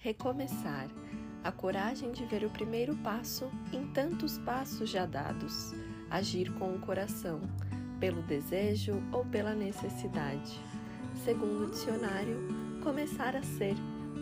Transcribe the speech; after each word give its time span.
Recomeçar. 0.00 0.88
A 1.42 1.50
coragem 1.50 2.12
de 2.12 2.24
ver 2.24 2.44
o 2.44 2.50
primeiro 2.50 2.94
passo 2.98 3.50
em 3.72 3.84
tantos 3.88 4.38
passos 4.38 4.88
já 4.88 5.04
dados. 5.04 5.74
Agir 6.08 6.52
com 6.52 6.72
o 6.72 6.78
coração, 6.78 7.40
pelo 7.98 8.22
desejo 8.22 9.02
ou 9.10 9.24
pela 9.24 9.56
necessidade. 9.56 10.56
Segundo 11.24 11.64
o 11.64 11.70
dicionário, 11.70 12.46
começar 12.80 13.34
a 13.34 13.42
ser, 13.42 13.74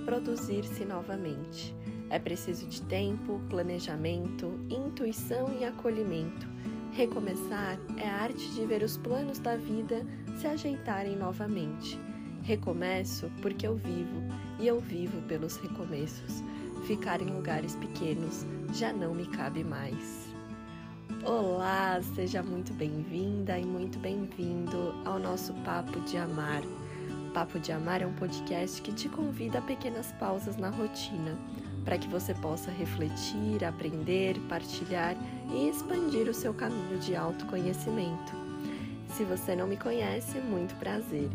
produzir-se 0.07 0.83
novamente. 0.87 1.75
É 2.09 2.19
preciso 2.19 2.67
de 2.67 2.81
tempo, 2.81 3.39
planejamento, 3.51 4.59
intuição 4.71 5.55
e 5.61 5.65
acolhimento. 5.67 6.49
Recomeçar 6.93 7.79
é 7.99 8.09
a 8.09 8.23
arte 8.23 8.49
de 8.55 8.65
ver 8.65 8.83
os 8.83 8.97
planos 8.97 9.39
da 9.41 9.59
vida 9.59 10.07
se 10.39 10.47
ajeitarem 10.47 11.17
novamente. 11.17 12.01
Recomeço 12.43 13.31
porque 13.43 13.67
eu 13.67 13.77
vivo 13.77 14.23
e 14.59 14.67
eu 14.67 14.81
vivo 14.81 15.21
pelos 15.23 15.57
recomeços. 15.57 16.43
Ficar 16.87 17.21
em 17.21 17.27
lugares 17.27 17.75
pequenos 17.77 18.47
já 18.73 18.93
não 18.93 19.15
me 19.15 19.27
cabe 19.27 19.65
mais. 19.65 20.27
Olá, 21.25 22.01
seja 22.15 22.43
muito 22.43 22.73
bem-vinda 22.75 23.59
e 23.59 23.65
muito 23.65 23.99
bem-vindo 23.99 24.95
ao 25.05 25.19
nosso 25.19 25.53
Papo 25.65 26.01
de 26.01 26.17
Amar. 26.17 26.63
Papo 27.35 27.59
de 27.59 27.73
Amar 27.73 28.03
é 28.03 28.07
um 28.07 28.13
podcast 28.15 28.81
que 28.81 28.93
te 28.93 29.09
convida 29.09 29.59
a 29.59 29.63
pequenas 29.63 30.13
pausas 30.13 30.57
na 30.57 30.71
rotina, 30.71 31.37
para 31.85 31.99
que 31.99 32.09
você 32.09 32.33
possa 32.35 32.71
refletir, 32.71 33.65
aprender, 33.65 34.39
partilhar 34.49 35.17
e 35.53 35.69
expandir 35.69 36.29
o 36.29 36.35
seu 36.35 36.55
caminho 36.55 36.99
de 36.99 37.15
autoconhecimento. 37.15 38.33
Se 39.09 39.25
você 39.25 39.57
não 39.57 39.67
me 39.67 39.77
conhece, 39.77 40.39
muito 40.39 40.75
prazer. 40.77 41.29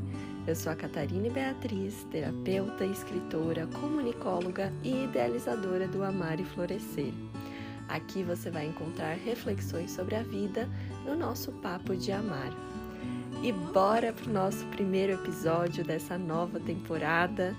Eu 0.47 0.55
sou 0.55 0.71
a 0.71 0.75
Catarina 0.75 1.29
Beatriz, 1.29 2.03
terapeuta, 2.09 2.83
escritora, 2.83 3.67
comunicóloga 3.67 4.73
e 4.83 5.03
idealizadora 5.03 5.87
do 5.87 6.03
Amar 6.03 6.39
e 6.39 6.43
Florescer. 6.43 7.13
Aqui 7.87 8.23
você 8.23 8.49
vai 8.49 8.65
encontrar 8.65 9.13
reflexões 9.17 9.91
sobre 9.91 10.15
a 10.15 10.23
vida 10.23 10.67
no 11.05 11.15
nosso 11.15 11.51
Papo 11.51 11.95
de 11.95 12.11
Amar. 12.11 12.51
E 13.43 13.51
bora 13.51 14.11
pro 14.11 14.33
nosso 14.33 14.65
primeiro 14.67 15.13
episódio 15.13 15.83
dessa 15.83 16.17
nova 16.17 16.59
temporada. 16.59 17.55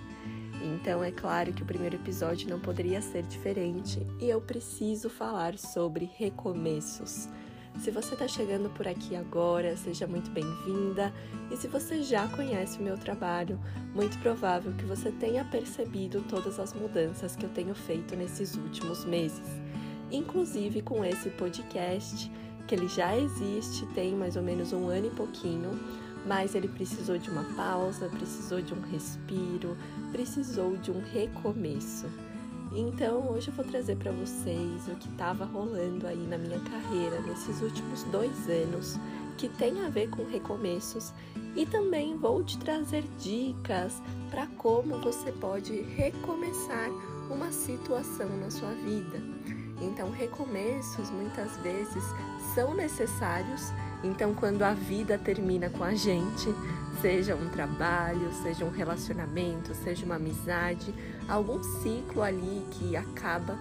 Então, 0.61 1.05
é 1.05 1.13
claro 1.13 1.53
que 1.53 1.63
o 1.63 1.67
primeiro 1.67 1.95
episódio 1.95 2.51
não 2.51 2.59
poderia 2.59 3.01
ser 3.01 3.23
diferente 3.23 4.05
e 4.21 4.29
eu 4.29 4.41
preciso 4.41 5.09
falar 5.09 5.57
sobre 5.57 6.11
recomeços. 6.17 7.29
Se 7.81 7.91
você 7.91 8.15
está 8.15 8.29
chegando 8.29 8.71
por 8.71 8.87
aqui 8.87 9.17
agora, 9.17 9.77
seja 9.77 10.07
muito 10.07 10.31
bem-vinda. 10.31 11.13
E 11.51 11.57
se 11.57 11.67
você 11.67 12.01
já 12.03 12.29
conhece 12.29 12.79
o 12.79 12.83
meu 12.83 12.97
trabalho, 12.97 13.59
muito 13.93 14.17
provável 14.19 14.73
que 14.75 14.85
você 14.85 15.11
tenha 15.11 15.45
percebido 15.45 16.23
todas 16.29 16.61
as 16.61 16.73
mudanças 16.73 17.35
que 17.35 17.45
eu 17.45 17.51
tenho 17.51 17.75
feito 17.75 18.15
nesses 18.15 18.55
últimos 18.55 19.05
meses. 19.05 19.49
Inclusive 20.13 20.83
com 20.83 21.05
esse 21.05 21.31
podcast, 21.31 22.31
que 22.69 22.75
ele 22.75 22.87
já 22.87 23.17
existe, 23.19 23.85
tem 23.95 24.15
mais 24.15 24.37
ou 24.37 24.43
menos 24.43 24.73
um 24.73 24.87
ano 24.87 25.09
e 25.09 25.11
pouquinho, 25.11 25.71
mas 26.25 26.55
ele 26.55 26.69
precisou 26.69 27.19
de 27.19 27.31
uma 27.31 27.45
pausa, 27.57 28.09
precisou 28.09 28.63
de 28.63 28.73
um 28.73 28.81
respiro, 28.81 29.77
precisou 30.13 30.77
de 30.77 30.93
um 30.93 31.01
recomeço. 31.01 32.07
Então, 32.75 33.31
hoje 33.31 33.49
eu 33.49 33.55
vou 33.55 33.65
trazer 33.67 33.97
para 33.97 34.11
vocês 34.13 34.89
o 34.89 34.97
que 34.97 35.09
estava 35.09 35.45
rolando 35.45 36.07
aí 36.07 36.27
na 36.27 36.39
minha 36.39 36.59
carreira 36.61 37.21
nesses 37.21 37.61
últimos 37.61 38.03
dois 38.05 38.49
anos, 38.49 38.99
que 39.37 39.47
tem 39.47 39.85
a 39.85 39.91
ver 39.91 40.09
com 40.09 40.25
recomeços, 40.25 41.13
e 41.55 41.67
também 41.67 42.17
vou 42.17 42.43
te 42.43 42.57
trazer 42.59 43.05
dicas 43.21 44.01
para 44.31 44.47
como 44.57 44.99
você 45.01 45.31
pode 45.33 45.83
recomeçar 45.83 46.89
uma 47.31 47.53
situação 47.53 48.29
na 48.39 48.51
sua 48.51 48.71
vida. 48.71 49.21
Então, 49.83 50.11
recomeços 50.11 51.11
muitas 51.11 51.55
vezes 51.59 52.05
são 52.55 52.75
necessários. 52.75 53.71
Então, 54.03 54.35
quando 54.35 54.63
a 54.63 54.73
vida 54.73 55.19
termina 55.19 55.69
com 55.69 55.85
a 55.85 55.95
gente, 55.95 56.49
seja 57.01 57.35
um 57.35 57.49
trabalho, 57.49 58.33
seja 58.43 58.65
um 58.65 58.71
relacionamento, 58.71 59.75
seja 59.75 60.05
uma 60.05 60.17
amizade, 60.17 60.95
algum 61.29 61.63
ciclo 61.63 62.23
ali 62.23 62.65
que 62.73 62.97
acaba 62.97 63.59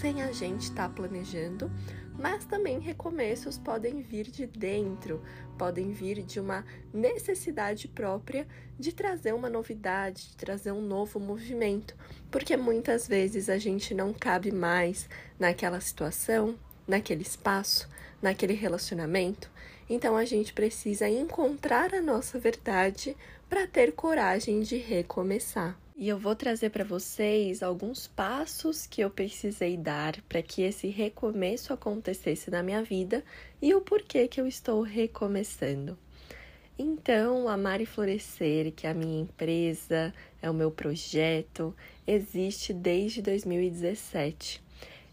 sem 0.00 0.22
a 0.22 0.32
gente 0.32 0.62
estar 0.62 0.88
tá 0.88 0.94
planejando, 0.94 1.70
mas 2.18 2.44
também 2.44 2.78
recomeços 2.78 3.58
podem 3.58 4.02
vir 4.02 4.30
de 4.30 4.46
dentro, 4.46 5.22
podem 5.58 5.92
vir 5.92 6.22
de 6.22 6.40
uma 6.40 6.64
necessidade 6.92 7.86
própria 7.88 8.46
de 8.78 8.92
trazer 8.92 9.34
uma 9.34 9.48
novidade, 9.48 10.28
de 10.28 10.36
trazer 10.36 10.72
um 10.72 10.82
novo 10.82 11.20
movimento, 11.20 11.94
porque 12.30 12.56
muitas 12.56 13.06
vezes 13.06 13.48
a 13.48 13.58
gente 13.58 13.94
não 13.94 14.12
cabe 14.12 14.50
mais 14.50 15.08
naquela 15.38 15.80
situação, 15.80 16.58
naquele 16.86 17.22
espaço, 17.22 17.88
naquele 18.22 18.54
relacionamento 18.54 19.50
então 19.90 20.16
a 20.16 20.24
gente 20.24 20.52
precisa 20.52 21.08
encontrar 21.08 21.92
a 21.92 22.00
nossa 22.00 22.38
verdade 22.38 23.16
para 23.48 23.66
ter 23.66 23.90
coragem 23.90 24.60
de 24.60 24.76
recomeçar. 24.76 25.76
E 25.96 26.08
eu 26.08 26.16
vou 26.16 26.36
trazer 26.36 26.70
para 26.70 26.84
vocês 26.84 27.60
alguns 27.60 28.06
passos 28.06 28.86
que 28.86 29.00
eu 29.00 29.10
precisei 29.10 29.76
dar 29.76 30.22
para 30.28 30.40
que 30.40 30.62
esse 30.62 30.86
recomeço 30.86 31.72
acontecesse 31.72 32.52
na 32.52 32.62
minha 32.62 32.84
vida 32.84 33.24
e 33.60 33.74
o 33.74 33.80
porquê 33.80 34.28
que 34.28 34.40
eu 34.40 34.46
estou 34.46 34.80
recomeçando. 34.80 35.98
Então, 36.78 37.48
Amar 37.48 37.80
e 37.80 37.84
Florescer, 37.84 38.72
que 38.72 38.86
é 38.86 38.90
a 38.90 38.94
minha 38.94 39.22
empresa, 39.22 40.14
é 40.40 40.48
o 40.48 40.54
meu 40.54 40.70
projeto, 40.70 41.74
existe 42.06 42.72
desde 42.72 43.20
2017. 43.20 44.62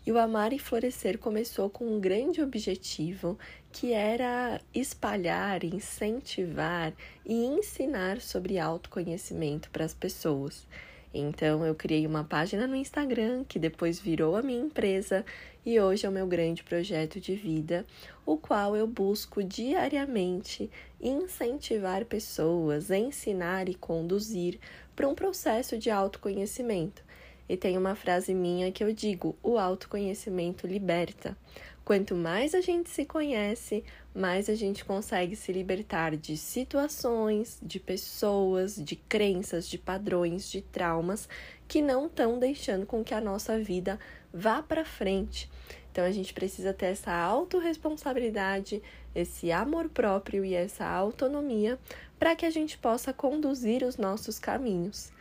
E 0.08 0.12
o 0.14 0.18
Amar 0.18 0.54
e 0.54 0.58
Florescer 0.58 1.18
começou 1.18 1.70
com 1.70 1.86
um 1.86 2.00
grande 2.00 2.42
objetivo 2.42 3.38
que 3.74 3.92
era 3.92 4.62
espalhar, 4.74 5.66
incentivar 5.66 6.94
e 7.26 7.34
ensinar 7.44 8.22
sobre 8.22 8.58
autoconhecimento 8.58 9.70
para 9.70 9.84
as 9.84 9.94
pessoas. 9.94 10.66
Então 11.14 11.66
eu 11.66 11.76
criei 11.76 12.08
uma 12.08 12.24
página 12.24 12.66
no 12.66 12.74
Instagram 12.74 13.44
que 13.44 13.60
depois 13.60 14.00
virou 14.00 14.38
a 14.38 14.42
minha 14.42 14.62
empresa 14.62 15.26
e 15.66 15.78
hoje 15.78 16.06
é 16.06 16.10
o 16.10 16.14
meu 16.14 16.26
grande 16.26 16.64
projeto 16.64 17.20
de 17.20 17.36
vida, 17.36 17.86
o 18.26 18.38
qual 18.38 18.78
eu 18.78 18.88
busco 18.88 19.44
diariamente 19.44 20.72
incentivar 21.02 22.06
pessoas, 22.06 22.92
ensinar 22.92 23.68
e 23.68 23.76
conduzir 23.76 24.58
para 24.96 25.06
um 25.06 25.14
processo 25.14 25.78
de 25.78 25.90
autoconhecimento. 25.90 27.07
E 27.50 27.56
tem 27.56 27.78
uma 27.78 27.96
frase 27.96 28.34
minha 28.34 28.72
que 28.72 28.84
eu 28.84 28.92
digo: 28.94 29.36
o 29.42 29.58
autoconhecimento 29.58 30.68
liberta. 30.68 31.38
Quanto 31.86 32.16
mais 32.16 32.54
a 32.54 32.60
gente 32.60 32.90
se 32.90 33.06
conhece, 33.06 33.82
mais 34.14 34.50
a 34.50 34.56
gente 34.56 34.84
consegue 34.84 35.38
se 35.38 35.54
libertar 35.54 36.18
de 36.18 36.36
situações, 36.36 37.58
de 37.64 37.80
pessoas, 37.80 38.76
de 38.76 38.98
crenças, 38.98 39.70
de 39.70 39.78
padrões, 39.78 40.52
de 40.52 40.62
traumas 40.62 41.30
que 41.66 41.82
não 41.82 42.08
estão 42.08 42.38
deixando 42.38 42.86
com 42.86 43.06
que 43.06 43.14
a 43.14 43.22
nossa 43.22 43.58
vida 43.58 43.98
vá 44.34 44.62
para 44.62 44.84
frente. 44.84 45.50
Então 45.90 46.04
a 46.04 46.12
gente 46.12 46.34
precisa 46.34 46.74
ter 46.74 46.88
essa 46.88 47.14
autorresponsabilidade, 47.14 48.84
esse 49.16 49.50
amor 49.50 49.88
próprio 49.88 50.44
e 50.44 50.54
essa 50.54 50.86
autonomia 50.86 51.80
para 52.20 52.36
que 52.36 52.46
a 52.46 52.50
gente 52.50 52.78
possa 52.78 53.14
conduzir 53.14 53.84
os 53.84 53.96
nossos 53.98 54.38
caminhos. 54.38 55.12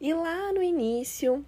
E 0.00 0.12
lá 0.12 0.52
no 0.52 0.62
início, 0.62 1.44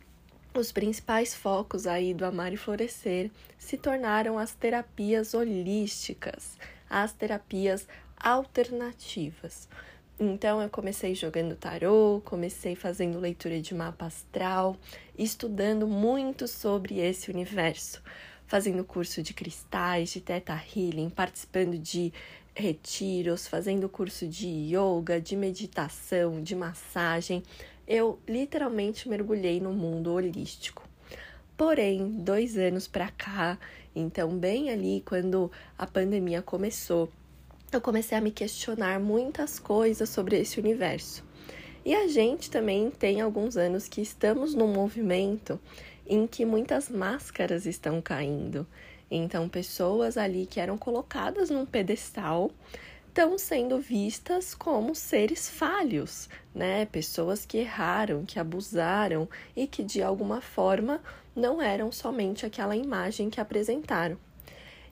os 0.59 0.73
principais 0.73 1.35
focos 1.35 1.87
aí 1.87 2.15
do 2.15 2.25
Amar 2.25 2.53
e 2.53 2.57
Florescer 2.57 3.31
se 3.59 3.77
tornaram 3.77 4.39
as 4.39 4.55
terapias 4.55 5.35
holísticas, 5.35 6.59
as 6.89 7.13
terapias 7.13 7.87
alternativas. 8.19 9.69
Então 10.19 10.63
eu 10.63 10.71
comecei 10.71 11.15
jogando 11.15 11.55
tarô, 11.55 12.23
comecei 12.25 12.75
fazendo 12.75 13.21
leitura 13.21 13.61
de 13.61 13.75
mapa 13.75 14.07
astral, 14.07 14.77
estudando 15.19 15.87
muito 15.87 16.49
sobre 16.49 16.99
esse 17.01 17.31
universo, 17.31 18.03
fazendo 18.47 18.83
curso 18.83 19.23
de 19.23 19.35
cristais, 19.35 20.11
de 20.11 20.23
teta 20.23 20.59
healing, 20.75 21.11
participando 21.11 21.79
de 21.79 22.13
retiros, 22.55 23.47
fazendo 23.47 23.87
curso 23.87 24.27
de 24.27 24.49
yoga, 24.49 25.21
de 25.21 25.37
meditação, 25.37 26.43
de 26.43 26.57
massagem, 26.57 27.43
eu 27.87 28.19
literalmente 28.27 29.09
mergulhei 29.09 29.61
no 29.61 29.73
mundo 29.73 30.13
holístico. 30.13 30.83
Porém, 31.57 32.11
dois 32.19 32.59
anos 32.59 32.87
para 32.87 33.11
cá, 33.11 33.59
então 33.95 34.37
bem 34.37 34.71
ali 34.71 35.03
quando 35.07 35.51
a 35.79 35.87
pandemia 35.87 36.43
começou, 36.43 37.11
eu 37.73 37.81
comecei 37.81 38.17
a 38.17 38.21
me 38.21 38.31
questionar 38.31 39.01
muitas 39.01 39.59
coisas 39.59 40.09
sobre 40.09 40.39
esse 40.39 40.61
universo. 40.61 41.25
E 41.85 41.95
a 41.95 42.09
gente 42.09 42.51
também 42.51 42.91
tem 42.91 43.21
alguns 43.21 43.57
anos 43.57 43.89
que 43.89 44.01
estamos 44.01 44.55
num 44.55 44.73
movimento 44.73 45.59
em 46.07 46.27
que 46.27 46.45
muitas 46.45 46.89
máscaras 46.89 47.65
estão 47.65 48.03
caindo. 48.03 48.67
Então, 49.11 49.49
pessoas 49.49 50.17
ali 50.17 50.47
que 50.47 50.59
eram 50.59 50.77
colocadas 50.77 51.49
num 51.49 51.65
pedestal 51.65 52.51
estão 53.17 53.39
sendo 53.39 53.79
vistas 53.79 54.55
como 54.55 54.95
seres 54.95 55.49
falhos, 55.49 56.29
né? 56.55 56.85
Pessoas 56.85 57.47
que 57.47 57.57
erraram, 57.57 58.27
que 58.27 58.39
abusaram 58.39 59.27
e 59.57 59.67
que 59.67 59.83
de 59.83 60.03
alguma 60.03 60.43
forma 60.43 61.01
não 61.35 61.63
eram 61.63 61.91
somente 61.91 62.45
aquela 62.45 62.77
imagem 62.77 63.31
que 63.31 63.41
apresentaram. 63.41 64.19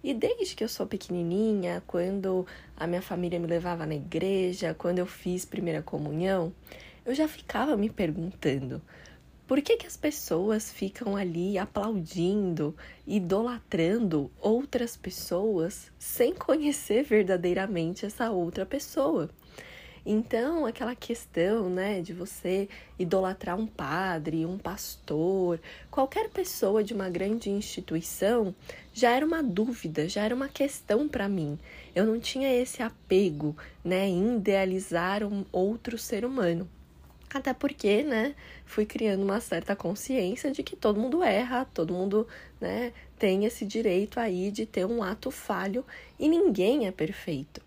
E 0.03 0.15
desde 0.15 0.57
que 0.57 0.65
eu 0.65 0.71
sou 0.71 0.87
pequenininha, 0.87 1.83
quando 1.87 2.47
a 2.75 2.87
minha 2.87 3.03
família 3.03 3.39
me 3.39 3.47
levava 3.47 3.85
na 3.85 3.95
igreja, 3.95 4.73
quando 4.73 5.01
eu 5.01 5.07
fiz 5.07 5.45
primeira 5.45 5.83
comunhão, 5.83 6.51
eu 7.05 7.15
já 7.15 7.29
ficava 7.29 7.77
me 7.77 7.91
perguntando: 7.91 8.81
por 9.55 9.63
que, 9.63 9.77
que 9.77 9.87
as 9.87 9.97
pessoas 9.97 10.73
ficam 10.73 11.15
ali 11.15 11.57
aplaudindo, 11.57 12.75
idolatrando 13.07 14.29
outras 14.41 14.97
pessoas 14.97 15.93
sem 15.97 16.35
conhecer 16.35 17.05
verdadeiramente 17.05 18.05
essa 18.05 18.33
outra 18.33 18.67
pessoa? 18.67 19.31
Então, 20.05 20.67
aquela 20.67 20.97
questão, 20.97 21.71
né, 21.71 22.03
de 22.03 22.13
você 22.13 22.69
idolatrar 22.99 23.57
um 23.57 23.65
padre, 23.65 24.45
um 24.45 24.59
pastor, 24.59 25.61
qualquer 25.89 26.31
pessoa 26.31 26.83
de 26.83 26.93
uma 26.93 27.09
grande 27.09 27.49
instituição, 27.49 28.53
já 28.93 29.13
era 29.13 29.25
uma 29.25 29.41
dúvida, 29.41 30.09
já 30.09 30.25
era 30.25 30.35
uma 30.35 30.49
questão 30.49 31.07
para 31.07 31.29
mim. 31.29 31.57
Eu 31.95 32.05
não 32.05 32.19
tinha 32.19 32.53
esse 32.53 32.83
apego, 32.83 33.57
né, 33.85 34.09
em 34.09 34.39
idealizar 34.39 35.23
um 35.23 35.45
outro 35.53 35.97
ser 35.97 36.25
humano. 36.25 36.69
Até 37.35 37.53
porque, 37.53 38.05
né, 38.05 38.33
fui 38.65 38.87
criando 38.87 39.25
uma 39.25 39.41
certa 39.41 39.75
consciência 39.75 40.53
de 40.53 40.63
que 40.63 40.77
todo 40.77 41.01
mundo 41.01 41.21
erra, 41.21 41.65
todo 41.75 41.93
mundo, 41.93 42.29
né, 42.61 42.93
tem 43.19 43.45
esse 43.45 43.67
direito 43.67 44.21
aí 44.21 44.53
de 44.53 44.65
ter 44.65 44.87
um 44.87 45.03
ato 45.03 45.33
falho 45.33 45.85
e 46.17 46.29
ninguém 46.29 46.87
é 46.87 46.93
perfeito. 46.93 47.61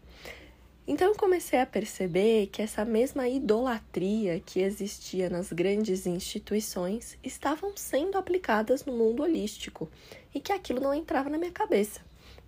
Então 0.87 1.09
eu 1.09 1.15
comecei 1.15 1.59
a 1.59 1.65
perceber 1.65 2.47
que 2.47 2.61
essa 2.61 2.85
mesma 2.85 3.27
idolatria 3.27 4.39
que 4.39 4.61
existia 4.61 5.29
nas 5.29 5.51
grandes 5.51 6.07
instituições 6.07 7.17
estavam 7.21 7.75
sendo 7.75 8.17
aplicadas 8.17 8.85
no 8.85 8.93
mundo 8.93 9.21
holístico 9.21 9.89
e 10.33 10.39
que 10.39 10.53
aquilo 10.53 10.79
não 10.79 10.93
entrava 10.93 11.29
na 11.29 11.37
minha 11.37 11.51
cabeça, 11.51 11.99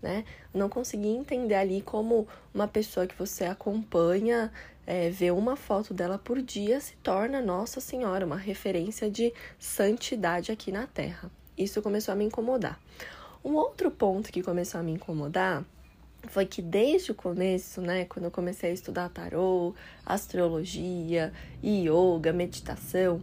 né? 0.02 0.24
não 0.54 0.70
conseguia 0.70 1.12
entender 1.12 1.56
ali 1.56 1.82
como 1.82 2.30
uma 2.54 2.66
pessoa 2.66 3.06
que 3.06 3.16
você 3.20 3.44
acompanha, 3.44 4.54
é, 4.90 5.08
vê 5.12 5.30
uma 5.30 5.56
foto 5.56 5.94
dela 5.94 6.18
por 6.18 6.42
dia, 6.42 6.82
se 6.82 6.96
torna 7.04 7.40
Nossa 7.40 7.80
Senhora, 7.80 8.26
uma 8.26 8.36
referência 8.36 9.08
de 9.08 9.32
santidade 9.60 10.52
aqui 10.52 10.72
na 10.72 10.88
Terra. 10.88 11.30
Isso 11.56 11.80
começou 11.80 12.12
a 12.12 12.16
me 12.16 12.26
incomodar. 12.26 12.80
Um 13.46 13.54
outro 13.54 13.92
ponto 13.92 14.32
que 14.32 14.42
começou 14.42 14.80
a 14.80 14.84
me 14.84 14.92
incomodar 14.94 15.64
foi 16.30 16.48
que 16.48 16.60
desde 16.60 17.12
o 17.12 17.16
começo, 17.16 17.82
né, 17.82 18.06
quando 18.06 18.26
eu 18.26 18.32
comecei 18.32 18.72
a 18.72 18.74
estudar 18.74 19.10
tarô, 19.10 19.76
astrologia, 20.04 21.32
yoga, 21.64 22.34
meditação, 22.34 23.22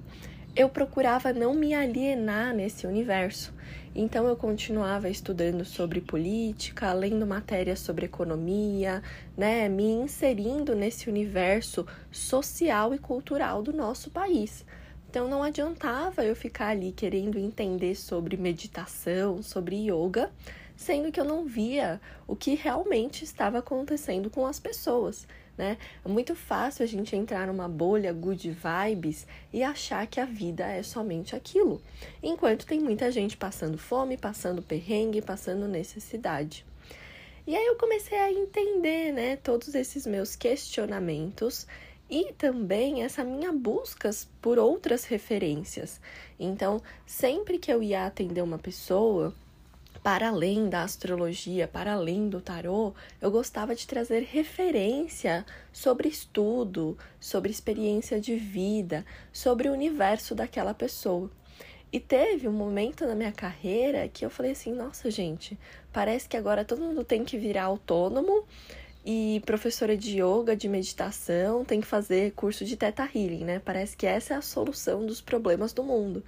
eu 0.56 0.70
procurava 0.70 1.34
não 1.34 1.52
me 1.52 1.74
alienar 1.74 2.54
nesse 2.54 2.86
universo. 2.86 3.52
Então 3.94 4.26
eu 4.26 4.34
continuava 4.34 5.10
estudando 5.10 5.66
sobre 5.66 6.00
política, 6.00 6.94
lendo 6.94 7.26
matérias 7.26 7.78
sobre 7.78 8.06
economia, 8.06 9.02
né, 9.36 9.68
me 9.68 9.84
inserindo 9.84 10.74
nesse 10.74 11.10
universo 11.10 11.86
social 12.10 12.94
e 12.94 12.98
cultural 12.98 13.62
do 13.62 13.72
nosso 13.72 14.10
país. 14.10 14.64
Então 15.10 15.28
não 15.28 15.42
adiantava 15.42 16.24
eu 16.24 16.34
ficar 16.34 16.68
ali 16.68 16.90
querendo 16.90 17.38
entender 17.38 17.94
sobre 17.94 18.38
meditação, 18.38 19.42
sobre 19.42 19.90
yoga, 19.90 20.30
sendo 20.74 21.12
que 21.12 21.20
eu 21.20 21.24
não 21.24 21.44
via 21.44 22.00
o 22.26 22.34
que 22.34 22.54
realmente 22.54 23.24
estava 23.24 23.58
acontecendo 23.58 24.30
com 24.30 24.46
as 24.46 24.58
pessoas. 24.58 25.26
Né? 25.56 25.78
É 26.04 26.08
muito 26.08 26.34
fácil 26.34 26.84
a 26.84 26.86
gente 26.86 27.16
entrar 27.16 27.46
numa 27.46 27.66
bolha 27.66 28.12
good 28.12 28.50
vibes 28.50 29.26
e 29.52 29.62
achar 29.62 30.06
que 30.06 30.20
a 30.20 30.26
vida 30.26 30.66
é 30.66 30.82
somente 30.82 31.34
aquilo, 31.34 31.80
enquanto 32.22 32.66
tem 32.66 32.78
muita 32.78 33.10
gente 33.10 33.38
passando 33.38 33.78
fome, 33.78 34.18
passando 34.18 34.60
perrengue, 34.60 35.22
passando 35.22 35.66
necessidade. 35.66 36.64
E 37.46 37.54
aí 37.56 37.64
eu 37.64 37.76
comecei 37.76 38.18
a 38.18 38.30
entender, 38.30 39.12
né, 39.12 39.36
todos 39.36 39.74
esses 39.74 40.04
meus 40.04 40.34
questionamentos 40.34 41.66
e 42.10 42.32
também 42.32 43.02
essa 43.02 43.24
minha 43.24 43.52
busca 43.52 44.10
por 44.42 44.58
outras 44.58 45.04
referências. 45.04 46.00
Então, 46.38 46.82
sempre 47.06 47.58
que 47.58 47.72
eu 47.72 47.82
ia 47.82 48.06
atender 48.06 48.42
uma 48.42 48.58
pessoa, 48.58 49.32
para 50.06 50.28
além 50.28 50.68
da 50.68 50.84
astrologia, 50.84 51.66
para 51.66 51.94
além 51.94 52.28
do 52.28 52.40
tarô, 52.40 52.94
eu 53.20 53.28
gostava 53.28 53.74
de 53.74 53.88
trazer 53.88 54.22
referência 54.22 55.44
sobre 55.72 56.08
estudo, 56.08 56.96
sobre 57.18 57.50
experiência 57.50 58.20
de 58.20 58.36
vida, 58.36 59.04
sobre 59.32 59.68
o 59.68 59.72
universo 59.72 60.32
daquela 60.32 60.72
pessoa. 60.72 61.28
E 61.92 61.98
teve 61.98 62.46
um 62.46 62.52
momento 62.52 63.04
na 63.04 63.16
minha 63.16 63.32
carreira 63.32 64.06
que 64.06 64.24
eu 64.24 64.30
falei 64.30 64.52
assim: 64.52 64.72
nossa, 64.72 65.10
gente, 65.10 65.58
parece 65.92 66.28
que 66.28 66.36
agora 66.36 66.64
todo 66.64 66.82
mundo 66.82 67.02
tem 67.02 67.24
que 67.24 67.36
virar 67.36 67.64
autônomo 67.64 68.44
e 69.06 69.40
professora 69.46 69.96
de 69.96 70.20
yoga, 70.20 70.56
de 70.56 70.68
meditação, 70.68 71.64
tem 71.64 71.80
que 71.80 71.86
fazer 71.86 72.32
curso 72.32 72.64
de 72.64 72.76
teta 72.76 73.04
healing, 73.04 73.44
né? 73.44 73.62
Parece 73.64 73.96
que 73.96 74.06
essa 74.06 74.34
é 74.34 74.36
a 74.36 74.42
solução 74.42 75.06
dos 75.06 75.20
problemas 75.20 75.72
do 75.72 75.84
mundo 75.84 76.24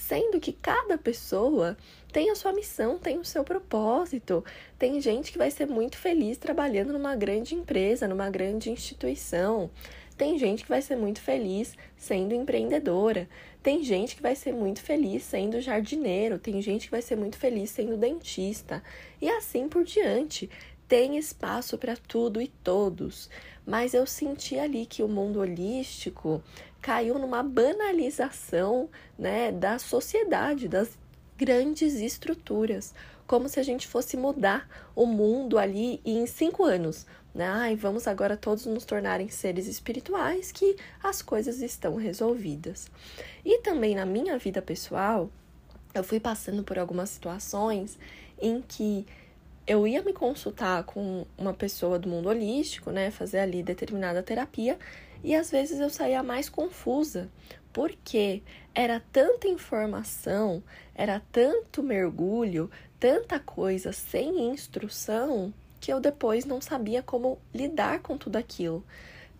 sendo 0.00 0.40
que 0.40 0.52
cada 0.52 0.96
pessoa 0.96 1.76
tem 2.12 2.30
a 2.30 2.34
sua 2.34 2.52
missão, 2.52 2.98
tem 2.98 3.18
o 3.18 3.24
seu 3.24 3.44
propósito. 3.44 4.44
Tem 4.78 5.00
gente 5.00 5.30
que 5.30 5.38
vai 5.38 5.50
ser 5.50 5.66
muito 5.66 5.96
feliz 5.96 6.38
trabalhando 6.38 6.92
numa 6.92 7.14
grande 7.14 7.54
empresa, 7.54 8.08
numa 8.08 8.30
grande 8.30 8.70
instituição. 8.70 9.70
Tem 10.16 10.38
gente 10.38 10.64
que 10.64 10.68
vai 10.68 10.82
ser 10.82 10.96
muito 10.96 11.20
feliz 11.20 11.74
sendo 11.96 12.34
empreendedora. 12.34 13.28
Tem 13.62 13.82
gente 13.82 14.16
que 14.16 14.22
vai 14.22 14.34
ser 14.34 14.52
muito 14.52 14.82
feliz 14.82 15.22
sendo 15.22 15.60
jardineiro. 15.60 16.38
Tem 16.38 16.60
gente 16.60 16.86
que 16.86 16.90
vai 16.90 17.00
ser 17.00 17.16
muito 17.16 17.38
feliz 17.38 17.70
sendo 17.70 17.96
dentista. 17.96 18.82
E 19.20 19.30
assim 19.30 19.68
por 19.68 19.84
diante. 19.84 20.50
Tem 20.90 21.16
espaço 21.16 21.78
para 21.78 21.96
tudo 21.96 22.42
e 22.42 22.48
todos. 22.48 23.30
Mas 23.64 23.94
eu 23.94 24.04
senti 24.04 24.58
ali 24.58 24.84
que 24.84 25.04
o 25.04 25.08
mundo 25.08 25.38
holístico 25.38 26.42
caiu 26.82 27.16
numa 27.16 27.44
banalização 27.44 28.88
né, 29.16 29.52
da 29.52 29.78
sociedade, 29.78 30.66
das 30.66 30.98
grandes 31.38 31.94
estruturas, 31.94 32.92
como 33.24 33.48
se 33.48 33.60
a 33.60 33.62
gente 33.62 33.86
fosse 33.86 34.16
mudar 34.16 34.68
o 34.96 35.06
mundo 35.06 35.60
ali 35.60 36.00
em 36.04 36.26
cinco 36.26 36.64
anos. 36.64 37.06
Né? 37.32 37.46
Ai, 37.46 37.76
vamos 37.76 38.08
agora 38.08 38.36
todos 38.36 38.66
nos 38.66 38.84
tornarem 38.84 39.28
seres 39.28 39.68
espirituais 39.68 40.50
que 40.50 40.74
as 41.00 41.22
coisas 41.22 41.62
estão 41.62 41.94
resolvidas. 41.94 42.90
E 43.44 43.58
também 43.58 43.94
na 43.94 44.04
minha 44.04 44.36
vida 44.38 44.60
pessoal, 44.60 45.30
eu 45.94 46.02
fui 46.02 46.18
passando 46.18 46.64
por 46.64 46.80
algumas 46.80 47.10
situações 47.10 47.96
em 48.40 48.60
que 48.60 49.06
eu 49.70 49.86
ia 49.86 50.02
me 50.02 50.12
consultar 50.12 50.82
com 50.82 51.24
uma 51.38 51.54
pessoa 51.54 51.96
do 51.96 52.08
mundo 52.08 52.28
holístico, 52.28 52.90
né, 52.90 53.08
fazer 53.12 53.38
ali 53.38 53.62
determinada 53.62 54.20
terapia, 54.20 54.76
e 55.22 55.32
às 55.32 55.48
vezes 55.52 55.78
eu 55.78 55.88
saía 55.88 56.24
mais 56.24 56.48
confusa, 56.48 57.30
porque 57.72 58.42
era 58.74 59.00
tanta 59.12 59.46
informação, 59.46 60.60
era 60.92 61.22
tanto 61.30 61.84
mergulho, 61.84 62.68
tanta 62.98 63.38
coisa 63.38 63.92
sem 63.92 64.50
instrução, 64.50 65.54
que 65.80 65.92
eu 65.92 66.00
depois 66.00 66.44
não 66.44 66.60
sabia 66.60 67.00
como 67.00 67.38
lidar 67.54 68.00
com 68.00 68.18
tudo 68.18 68.34
aquilo. 68.34 68.84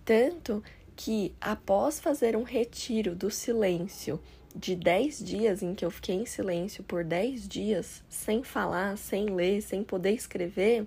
Tanto 0.04 0.62
que 0.94 1.34
após 1.40 1.99
fazer 1.99 2.37
um 2.37 2.44
retiro 2.44 3.16
do 3.16 3.32
silêncio 3.32 4.20
de 4.54 4.75
10 4.75 5.25
dias 5.25 5.62
em 5.62 5.75
que 5.75 5.85
eu 5.85 5.90
fiquei 5.90 6.16
em 6.16 6.26
silêncio 6.26 6.83
por 6.83 7.04
10 7.04 7.47
dias, 7.49 8.02
sem 8.09 8.42
falar, 8.42 8.97
sem 8.97 9.26
ler, 9.26 9.61
sem 9.62 9.85
poder 9.85 10.12
escrever, 10.12 10.87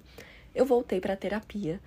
eu 0.53 0.65
voltei 0.65 0.99
para 0.99 1.13
a 1.13 1.17
terapia, 1.17 1.79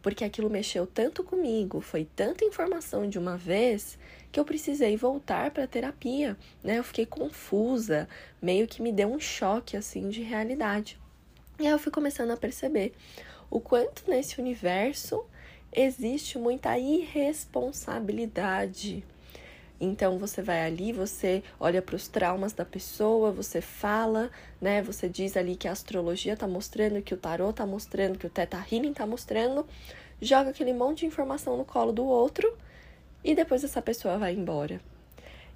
porque 0.00 0.24
aquilo 0.24 0.48
mexeu 0.48 0.86
tanto 0.86 1.24
comigo, 1.24 1.80
foi 1.80 2.06
tanta 2.16 2.44
informação 2.44 3.08
de 3.08 3.18
uma 3.18 3.36
vez 3.36 3.98
que 4.30 4.38
eu 4.38 4.44
precisei 4.44 4.96
voltar 4.96 5.50
para 5.50 5.64
a 5.64 5.68
terapia, 5.68 6.36
né? 6.62 6.78
Eu 6.78 6.84
fiquei 6.84 7.06
confusa, 7.06 8.08
meio 8.40 8.68
que 8.68 8.80
me 8.80 8.92
deu 8.92 9.08
um 9.08 9.18
choque 9.18 9.76
assim 9.76 10.08
de 10.08 10.22
realidade. 10.22 10.96
E 11.58 11.66
aí 11.66 11.72
eu 11.72 11.78
fui 11.78 11.90
começando 11.90 12.30
a 12.30 12.36
perceber 12.36 12.92
o 13.50 13.58
quanto 13.60 14.08
nesse 14.08 14.40
universo 14.40 15.24
existe 15.72 16.38
muita 16.38 16.78
irresponsabilidade. 16.78 19.02
Então 19.80 20.18
você 20.18 20.42
vai 20.42 20.64
ali, 20.64 20.92
você 20.92 21.42
olha 21.60 21.82
para 21.82 21.96
os 21.96 22.08
traumas 22.08 22.52
da 22.52 22.64
pessoa, 22.64 23.30
você 23.30 23.60
fala, 23.60 24.30
né? 24.60 24.82
Você 24.82 25.08
diz 25.08 25.36
ali 25.36 25.56
que 25.56 25.68
a 25.68 25.72
astrologia 25.72 26.32
está 26.32 26.48
mostrando, 26.48 27.02
que 27.02 27.14
o 27.14 27.16
tarot 27.16 27.50
está 27.50 27.66
mostrando, 27.66 28.18
que 28.18 28.26
o 28.26 28.30
Teta 28.30 28.56
Healing 28.70 28.90
está 28.90 29.06
mostrando, 29.06 29.66
joga 30.20 30.50
aquele 30.50 30.72
monte 30.72 31.00
de 31.00 31.06
informação 31.06 31.56
no 31.56 31.64
colo 31.64 31.92
do 31.92 32.04
outro 32.04 32.56
e 33.22 33.34
depois 33.34 33.62
essa 33.62 33.82
pessoa 33.82 34.16
vai 34.16 34.34
embora. 34.34 34.80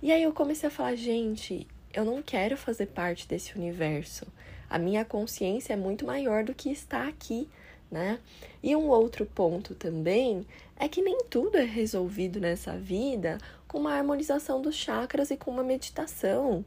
E 0.03 0.13
aí 0.13 0.23
eu 0.23 0.33
comecei 0.33 0.69
a 0.69 0.73
falar, 0.73 0.95
gente, 0.95 1.67
eu 1.93 2.05
não 2.05 2.23
quero 2.23 2.57
fazer 2.57 2.87
parte 2.87 3.27
desse 3.27 3.57
universo. 3.57 4.27
A 4.69 4.79
minha 4.79 5.05
consciência 5.05 5.73
é 5.73 5.77
muito 5.77 6.05
maior 6.05 6.45
do 6.45 6.55
que 6.55 6.71
está 6.71 7.09
aqui 7.09 7.49
né? 7.91 8.21
E 8.63 8.77
um 8.77 8.89
outro 8.89 9.27
ponto 9.27 9.75
também 9.75 10.47
é 10.77 10.89
que 10.89 11.03
nem 11.03 11.19
tudo 11.29 11.59
é 11.59 11.65
resolvido 11.65 12.41
nessa 12.41 12.77
vida 12.77 13.39
com 13.71 13.79
uma 13.79 13.95
harmonização 13.95 14.61
dos 14.61 14.75
chakras 14.75 15.31
e 15.31 15.37
com 15.37 15.49
uma 15.49 15.63
meditação. 15.63 16.65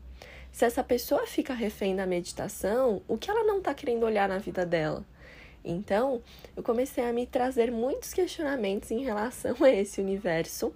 Se 0.53 0.63
essa 0.63 0.81
pessoa 0.81 1.27
fica 1.27 1.53
refém 1.53 1.93
da 1.93 2.05
meditação, 2.05 3.01
o 3.09 3.17
que 3.17 3.29
ela 3.29 3.43
não 3.43 3.57
está 3.57 3.73
querendo 3.73 4.05
olhar 4.05 4.29
na 4.29 4.37
vida 4.37 4.65
dela? 4.65 5.05
Então, 5.65 6.21
eu 6.55 6.63
comecei 6.63 7.03
a 7.03 7.11
me 7.11 7.27
trazer 7.27 7.69
muitos 7.73 8.13
questionamentos 8.13 8.89
em 8.89 9.03
relação 9.03 9.53
a 9.59 9.69
esse 9.69 9.99
universo 9.99 10.73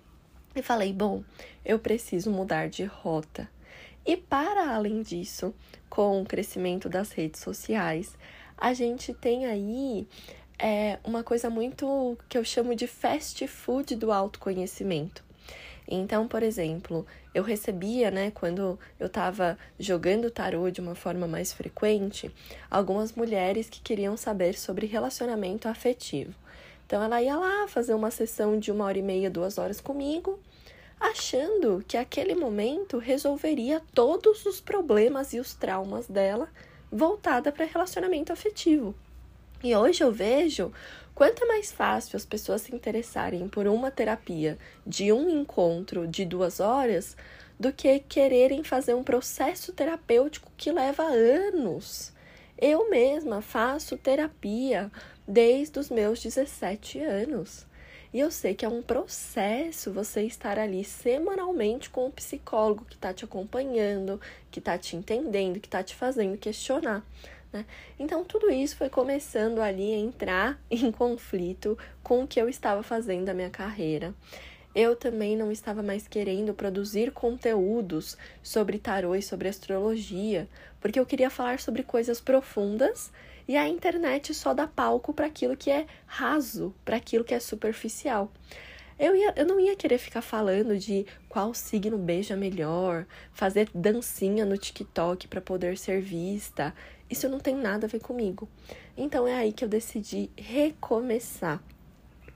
e 0.53 0.61
falei: 0.61 0.91
bom, 0.91 1.23
eu 1.63 1.79
preciso 1.79 2.29
mudar 2.29 2.67
de 2.67 2.83
rota. 2.83 3.49
E 4.05 4.17
para 4.17 4.75
além 4.75 5.01
disso, 5.01 5.55
com 5.89 6.21
o 6.21 6.25
crescimento 6.25 6.89
das 6.89 7.13
redes 7.13 7.39
sociais, 7.39 8.17
a 8.57 8.73
gente 8.73 9.13
tem 9.13 9.45
aí 9.45 10.05
é, 10.59 10.99
uma 11.05 11.23
coisa 11.23 11.49
muito 11.49 12.17
que 12.27 12.37
eu 12.37 12.43
chamo 12.43 12.75
de 12.75 12.85
fast 12.85 13.47
food 13.47 13.95
do 13.95 14.11
autoconhecimento. 14.11 15.26
Então, 15.87 16.27
por 16.27 16.43
exemplo, 16.43 17.05
eu 17.33 17.43
recebia, 17.43 18.11
né, 18.11 18.31
quando 18.31 18.77
eu 18.99 19.07
estava 19.07 19.57
jogando 19.79 20.29
tarô 20.29 20.69
de 20.69 20.81
uma 20.81 20.95
forma 20.95 21.27
mais 21.27 21.53
frequente, 21.53 22.29
algumas 22.69 23.13
mulheres 23.13 23.69
que 23.69 23.79
queriam 23.79 24.17
saber 24.17 24.55
sobre 24.55 24.85
relacionamento 24.85 25.67
afetivo. 25.67 26.33
Então, 26.85 27.01
ela 27.01 27.21
ia 27.21 27.37
lá 27.37 27.67
fazer 27.67 27.93
uma 27.93 28.11
sessão 28.11 28.59
de 28.59 28.71
uma 28.71 28.85
hora 28.85 28.97
e 28.97 29.01
meia, 29.01 29.29
duas 29.29 29.57
horas 29.57 29.79
comigo, 29.79 30.39
achando 30.99 31.83
que 31.87 31.95
aquele 31.95 32.35
momento 32.35 32.97
resolveria 32.97 33.81
todos 33.93 34.45
os 34.45 34.59
problemas 34.59 35.33
e 35.33 35.39
os 35.39 35.53
traumas 35.53 36.07
dela 36.07 36.49
voltada 36.91 37.51
para 37.51 37.65
relacionamento 37.65 38.33
afetivo. 38.33 38.95
E 39.63 39.75
hoje 39.75 40.03
eu 40.03 40.11
vejo 40.11 40.71
quanto 41.15 41.43
é 41.43 41.47
mais 41.47 41.71
fácil 41.71 42.15
as 42.15 42.25
pessoas 42.25 42.61
se 42.61 42.75
interessarem 42.75 43.47
por 43.47 43.65
uma 43.65 43.89
terapia 43.89 44.57
de 44.85 45.11
um 45.11 45.29
encontro 45.29 46.07
de 46.07 46.23
duas 46.23 46.59
horas 46.59 47.17
do 47.59 47.73
que 47.73 47.99
quererem 47.99 48.63
fazer 48.63 48.93
um 48.93 49.03
processo 49.03 49.73
terapêutico 49.73 50.51
que 50.55 50.71
leva 50.71 51.03
anos. 51.03 52.13
Eu 52.55 52.87
mesma 52.89 53.41
faço 53.41 53.97
terapia 53.97 54.91
desde 55.27 55.79
os 55.79 55.89
meus 55.89 56.21
17 56.21 56.99
anos. 56.99 57.65
E 58.13 58.19
eu 58.19 58.31
sei 58.31 58.55
que 58.55 58.63
é 58.63 58.69
um 58.69 58.81
processo 58.81 59.91
você 59.91 60.21
estar 60.21 60.57
ali 60.57 60.83
semanalmente 60.83 61.89
com 61.89 62.07
um 62.07 62.11
psicólogo 62.11 62.85
que 62.85 62.95
está 62.95 63.13
te 63.13 63.25
acompanhando, 63.25 64.21
que 64.49 64.59
está 64.59 64.77
te 64.77 64.95
entendendo, 64.95 65.59
que 65.59 65.67
está 65.67 65.83
te 65.83 65.95
fazendo 65.95 66.37
questionar. 66.37 67.03
Né? 67.51 67.65
Então, 67.97 68.23
tudo 68.23 68.49
isso 68.49 68.75
foi 68.75 68.89
começando 68.89 69.59
ali 69.59 69.93
a 69.93 69.97
entrar 69.97 70.59
em 70.69 70.91
conflito 70.91 71.77
com 72.03 72.23
o 72.23 72.27
que 72.27 72.39
eu 72.39 72.49
estava 72.49 72.83
fazendo 72.83 73.25
da 73.25 73.33
minha 73.33 73.49
carreira. 73.49 74.13
Eu 74.75 74.95
também 74.95 75.35
não 75.35 75.51
estava 75.51 75.81
mais 75.81 76.07
querendo 76.07 76.53
produzir 76.53 77.11
conteúdos 77.11 78.15
sobre 78.43 78.77
tarô 78.77 79.15
e 79.15 79.23
sobre 79.23 79.47
astrologia, 79.47 80.47
porque 80.79 80.99
eu 80.99 81.05
queria 81.05 81.31
falar 81.31 81.59
sobre 81.59 81.81
coisas 81.81 82.21
profundas 82.21 83.11
e 83.47 83.57
a 83.57 83.67
internet 83.67 84.33
só 84.33 84.53
dá 84.53 84.67
palco 84.67 85.13
para 85.13 85.25
aquilo 85.25 85.57
que 85.57 85.71
é 85.71 85.87
raso, 86.05 86.75
para 86.85 86.97
aquilo 86.97 87.23
que 87.23 87.33
é 87.33 87.39
superficial. 87.39 88.31
Eu, 88.99 89.15
ia, 89.15 89.31
eu 89.35 89.45
não 89.45 89.59
ia 89.59 89.75
querer 89.75 89.99
ficar 89.99 90.21
falando 90.21 90.77
de 90.77 91.05
qual 91.29 91.53
signo 91.53 91.97
beija 91.97 92.35
melhor, 92.35 93.05
fazer 93.31 93.69
dancinha 93.73 94.43
no 94.43 94.57
TikTok 94.57 95.27
para 95.27 95.39
poder 95.39 95.77
ser 95.77 96.01
vista. 96.01 96.73
Isso 97.09 97.29
não 97.29 97.39
tem 97.39 97.55
nada 97.55 97.85
a 97.85 97.89
ver 97.89 97.99
comigo. 97.99 98.47
Então 98.97 99.27
é 99.27 99.35
aí 99.35 99.53
que 99.53 99.63
eu 99.63 99.69
decidi 99.69 100.29
recomeçar. 100.35 101.61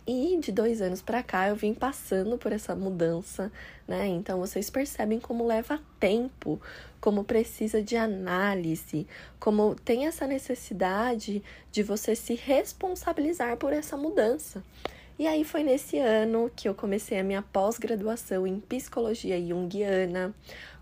E 0.08 0.38
de 0.40 0.52
dois 0.52 0.82
anos 0.82 1.02
para 1.02 1.22
cá 1.22 1.50
eu 1.50 1.56
vim 1.56 1.74
passando 1.74 2.38
por 2.38 2.52
essa 2.52 2.76
mudança, 2.76 3.52
né? 3.88 4.08
Então 4.08 4.40
vocês 4.40 4.70
percebem 4.70 5.20
como 5.20 5.46
leva 5.46 5.80
tempo, 6.00 6.60
como 7.00 7.24
precisa 7.24 7.84
de 7.84 7.96
análise, 7.96 9.06
como 9.40 9.76
tem 9.76 10.08
essa 10.08 10.26
necessidade 10.26 11.44
de 11.72 11.84
você 11.84 12.16
se 12.16 12.34
responsabilizar 12.34 13.58
por 13.58 13.74
essa 13.74 13.96
mudança. 13.96 14.64
E 15.20 15.28
aí 15.28 15.44
foi 15.44 15.62
nesse 15.62 16.00
ano 16.00 16.50
que 16.56 16.68
eu 16.68 16.74
comecei 16.74 17.20
a 17.20 17.24
minha 17.24 17.44
pós-graduação 17.44 18.48
em 18.48 18.60
psicologia 18.60 19.40
junguiana. 19.40 20.34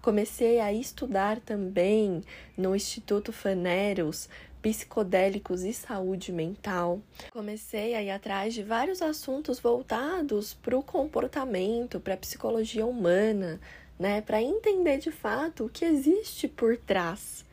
Comecei 0.02 0.60
a 0.60 0.72
estudar 0.72 1.40
também 1.42 2.24
no 2.58 2.76
Instituto 2.76 3.34
Faneros 3.34 4.30
psicodélicos 4.62 5.64
e 5.64 5.74
saúde 5.74 6.32
mental. 6.32 7.02
Comecei 7.32 7.96
a 7.96 8.02
ir 8.02 8.10
atrás 8.10 8.54
de 8.54 8.64
vários 8.64 9.02
assuntos 9.02 9.60
voltados 9.60 10.54
para 10.54 10.78
o 10.78 10.84
comportamento, 10.84 12.00
para 12.00 12.14
a 12.14 12.18
psicologia 12.18 12.86
humana, 12.86 13.60
né, 13.98 14.22
para 14.22 14.42
entender 14.42 14.98
de 14.98 15.12
fato 15.12 15.66
o 15.66 15.70
que 15.70 15.86
existe 15.86 16.48
por 16.48 16.78
trás. 16.78 17.46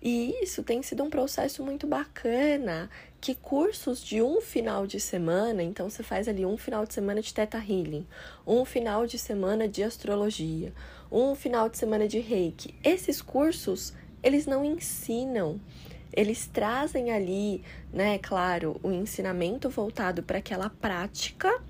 E 0.00 0.36
isso 0.42 0.62
tem 0.62 0.82
sido 0.82 1.02
um 1.02 1.10
processo 1.10 1.62
muito 1.64 1.86
bacana 1.86 2.88
que 3.20 3.34
cursos 3.34 4.00
de 4.00 4.22
um 4.22 4.40
final 4.40 4.86
de 4.86 5.00
semana, 5.00 5.60
então 5.60 5.90
você 5.90 6.04
faz 6.04 6.28
ali 6.28 6.46
um 6.46 6.56
final 6.56 6.86
de 6.86 6.94
semana 6.94 7.20
de 7.20 7.34
Teta 7.34 7.58
Healing, 7.58 8.06
um 8.46 8.64
final 8.64 9.06
de 9.06 9.18
semana 9.18 9.66
de 9.66 9.82
astrologia, 9.82 10.72
um 11.10 11.34
final 11.34 11.68
de 11.68 11.78
semana 11.78 12.06
de 12.06 12.18
Reiki. 12.18 12.74
Esses 12.82 13.22
cursos, 13.22 13.92
eles 14.22 14.46
não 14.46 14.64
ensinam, 14.64 15.60
eles 16.12 16.46
trazem 16.46 17.10
ali, 17.10 17.62
né, 17.92 18.18
claro, 18.18 18.78
o 18.82 18.90
ensinamento 18.90 19.68
voltado 19.68 20.22
para 20.22 20.38
aquela 20.38 20.70
prática, 20.70 21.60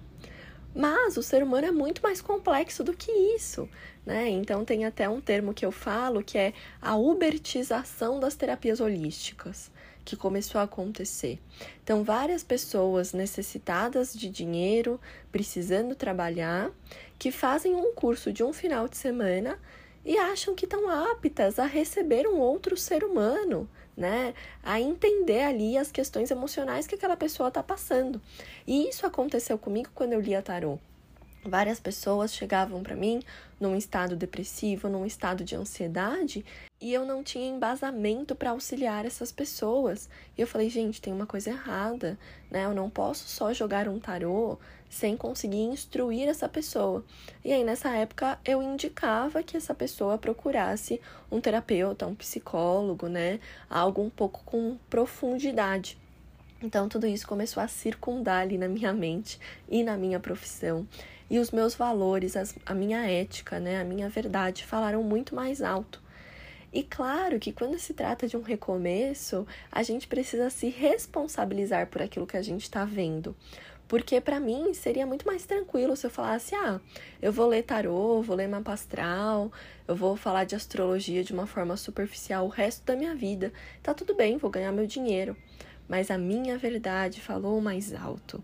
mas 0.74 1.16
o 1.16 1.22
ser 1.22 1.42
humano 1.42 1.66
é 1.66 1.72
muito 1.72 2.02
mais 2.02 2.20
complexo 2.20 2.84
do 2.84 2.92
que 2.92 3.10
isso, 3.10 3.68
né? 4.06 4.28
Então 4.28 4.64
tem 4.64 4.84
até 4.84 5.08
um 5.08 5.20
termo 5.20 5.52
que 5.52 5.66
eu 5.66 5.72
falo 5.72 6.22
que 6.22 6.38
é 6.38 6.52
a 6.80 6.94
ubertização 6.94 8.20
das 8.20 8.36
terapias 8.36 8.80
holísticas 8.80 9.70
que 10.08 10.16
começou 10.16 10.58
a 10.58 10.64
acontecer. 10.64 11.38
Então, 11.84 12.02
várias 12.02 12.42
pessoas 12.42 13.12
necessitadas 13.12 14.14
de 14.14 14.30
dinheiro, 14.30 14.98
precisando 15.30 15.94
trabalhar, 15.94 16.70
que 17.18 17.30
fazem 17.30 17.74
um 17.74 17.92
curso 17.92 18.32
de 18.32 18.42
um 18.42 18.50
final 18.50 18.88
de 18.88 18.96
semana 18.96 19.58
e 20.06 20.16
acham 20.16 20.54
que 20.54 20.64
estão 20.64 20.88
aptas 20.88 21.58
a 21.58 21.66
receber 21.66 22.26
um 22.26 22.38
outro 22.38 22.74
ser 22.74 23.04
humano, 23.04 23.68
né? 23.94 24.32
A 24.62 24.80
entender 24.80 25.42
ali 25.42 25.76
as 25.76 25.92
questões 25.92 26.30
emocionais 26.30 26.86
que 26.86 26.94
aquela 26.94 27.16
pessoa 27.16 27.48
está 27.48 27.62
passando. 27.62 28.18
E 28.66 28.88
isso 28.88 29.04
aconteceu 29.04 29.58
comigo 29.58 29.90
quando 29.94 30.14
eu 30.14 30.20
li 30.20 30.34
a 30.34 30.40
tarô. 30.40 30.78
Várias 31.44 31.78
pessoas 31.78 32.34
chegavam 32.34 32.82
para 32.82 32.96
mim 32.96 33.22
num 33.60 33.76
estado 33.76 34.16
depressivo, 34.16 34.88
num 34.88 35.06
estado 35.06 35.44
de 35.44 35.54
ansiedade, 35.54 36.44
e 36.80 36.92
eu 36.92 37.04
não 37.04 37.22
tinha 37.22 37.48
embasamento 37.48 38.34
para 38.34 38.50
auxiliar 38.50 39.06
essas 39.06 39.32
pessoas. 39.32 40.08
E 40.36 40.40
eu 40.40 40.46
falei, 40.46 40.68
gente, 40.68 41.00
tem 41.00 41.12
uma 41.12 41.26
coisa 41.26 41.50
errada, 41.50 42.18
né? 42.50 42.64
Eu 42.64 42.74
não 42.74 42.90
posso 42.90 43.28
só 43.28 43.52
jogar 43.52 43.88
um 43.88 43.98
tarô 43.98 44.58
sem 44.90 45.16
conseguir 45.16 45.62
instruir 45.62 46.28
essa 46.28 46.48
pessoa. 46.48 47.04
E 47.44 47.52
aí 47.52 47.62
nessa 47.62 47.90
época 47.90 48.38
eu 48.44 48.62
indicava 48.62 49.42
que 49.42 49.56
essa 49.56 49.74
pessoa 49.74 50.18
procurasse 50.18 51.00
um 51.30 51.40
terapeuta, 51.40 52.06
um 52.06 52.14
psicólogo, 52.14 53.08
né? 53.08 53.38
Algo 53.68 54.02
um 54.02 54.10
pouco 54.10 54.42
com 54.44 54.76
profundidade. 54.88 55.98
Então 56.62 56.88
tudo 56.88 57.06
isso 57.06 57.26
começou 57.26 57.62
a 57.62 57.68
circundar 57.68 58.42
ali 58.42 58.58
na 58.58 58.68
minha 58.68 58.92
mente 58.92 59.38
e 59.68 59.82
na 59.84 59.96
minha 59.96 60.18
profissão 60.18 60.86
e 61.30 61.38
os 61.38 61.50
meus 61.50 61.74
valores, 61.74 62.36
as, 62.36 62.54
a 62.64 62.74
minha 62.74 63.06
ética, 63.06 63.60
né, 63.60 63.80
a 63.80 63.84
minha 63.84 64.08
verdade 64.08 64.64
falaram 64.64 65.02
muito 65.02 65.34
mais 65.34 65.60
alto. 65.60 66.02
E 66.72 66.82
claro 66.82 67.38
que 67.38 67.52
quando 67.52 67.78
se 67.78 67.94
trata 67.94 68.26
de 68.26 68.36
um 68.36 68.42
recomeço, 68.42 69.46
a 69.72 69.82
gente 69.82 70.06
precisa 70.06 70.50
se 70.50 70.68
responsabilizar 70.68 71.86
por 71.86 72.02
aquilo 72.02 72.26
que 72.26 72.36
a 72.36 72.42
gente 72.42 72.62
está 72.62 72.84
vendo. 72.84 73.34
Porque 73.86 74.20
para 74.20 74.38
mim 74.38 74.74
seria 74.74 75.06
muito 75.06 75.26
mais 75.26 75.46
tranquilo 75.46 75.96
se 75.96 76.06
eu 76.06 76.10
falasse: 76.10 76.54
ah, 76.54 76.78
eu 77.22 77.32
vou 77.32 77.46
ler 77.46 77.62
tarô, 77.62 78.20
vou 78.20 78.36
ler 78.36 78.46
mapa 78.46 78.74
astral, 78.74 79.50
eu 79.86 79.96
vou 79.96 80.14
falar 80.14 80.44
de 80.44 80.54
astrologia 80.54 81.24
de 81.24 81.32
uma 81.32 81.46
forma 81.46 81.74
superficial 81.74 82.44
o 82.44 82.50
resto 82.50 82.84
da 82.84 82.94
minha 82.94 83.14
vida. 83.14 83.50
Tá 83.82 83.94
tudo 83.94 84.14
bem, 84.14 84.36
vou 84.36 84.50
ganhar 84.50 84.72
meu 84.72 84.86
dinheiro. 84.86 85.34
Mas 85.88 86.10
a 86.10 86.18
minha 86.18 86.58
verdade 86.58 87.20
falou 87.20 87.60
mais 87.60 87.94
alto. 87.94 88.42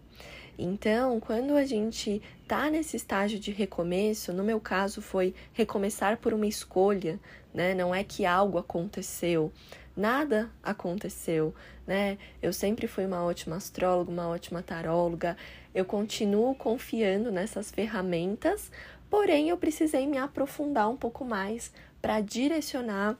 Então, 0.57 1.19
quando 1.19 1.57
a 1.57 1.65
gente 1.65 2.23
tá 2.47 2.71
nesse 2.71 2.97
estágio 2.97 3.41
de 3.41 3.51
recomeço, 3.51 4.33
no 4.33 4.45
meu 4.45 4.61
caso 4.61 5.03
foi 5.03 5.35
recomeçar 5.53 6.19
por 6.19 6.33
uma 6.33 6.47
escolha, 6.47 7.19
né? 7.53 7.75
Não 7.75 7.93
é 7.95 8.05
que 8.05 8.25
algo 8.25 8.57
aconteceu, 8.57 9.53
nada 9.97 10.49
aconteceu, 10.63 11.53
né? 11.85 12.19
Eu 12.41 12.53
sempre 12.53 12.87
fui 12.87 13.05
uma 13.05 13.25
ótima 13.25 13.57
astróloga, 13.57 14.13
uma 14.13 14.29
ótima 14.29 14.63
taróloga. 14.63 15.37
Eu 15.75 15.85
continuo 15.85 16.55
confiando 16.55 17.33
nessas 17.33 17.73
ferramentas, 17.73 18.71
porém 19.11 19.49
eu 19.49 19.57
precisei 19.57 20.07
me 20.07 20.19
aprofundar 20.19 20.89
um 20.89 20.97
pouco 20.97 21.25
mais 21.25 21.73
para 22.01 22.21
direcionar 22.21 23.19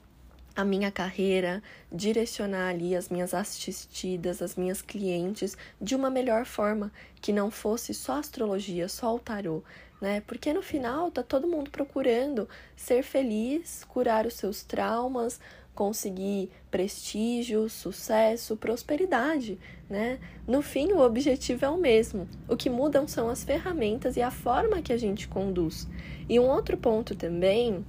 a 0.55 0.63
minha 0.63 0.89
carreira, 0.89 1.61
direcionar 1.91 2.69
ali 2.69 2.95
as 2.95 3.09
minhas 3.09 3.33
assistidas, 3.33 4.41
as 4.41 4.55
minhas 4.55 4.81
clientes 4.81 5.57
de 5.81 5.95
uma 5.95 6.09
melhor 6.09 6.45
forma, 6.45 6.91
que 7.21 7.33
não 7.33 7.51
fosse 7.51 7.93
só 7.93 8.19
astrologia, 8.19 8.87
só 8.87 9.13
o 9.15 9.19
tarô, 9.19 9.61
né? 9.99 10.21
Porque 10.25 10.53
no 10.53 10.61
final 10.61 11.11
tá 11.11 11.21
todo 11.21 11.47
mundo 11.47 11.69
procurando 11.69 12.47
ser 12.75 13.03
feliz, 13.03 13.83
curar 13.83 14.25
os 14.25 14.35
seus 14.35 14.63
traumas, 14.63 15.39
conseguir 15.73 16.49
prestígio, 16.71 17.69
sucesso, 17.69 18.55
prosperidade, 18.55 19.59
né? 19.89 20.19
No 20.47 20.61
fim, 20.61 20.93
o 20.93 21.01
objetivo 21.01 21.65
é 21.65 21.69
o 21.69 21.77
mesmo. 21.77 22.27
O 22.47 22.55
que 22.55 22.69
mudam 22.69 23.07
são 23.07 23.29
as 23.29 23.43
ferramentas 23.43 24.15
e 24.15 24.21
a 24.21 24.31
forma 24.31 24.81
que 24.81 24.93
a 24.93 24.97
gente 24.97 25.27
conduz. 25.27 25.87
E 26.29 26.39
um 26.39 26.47
outro 26.47 26.77
ponto 26.77 27.13
também 27.13 27.85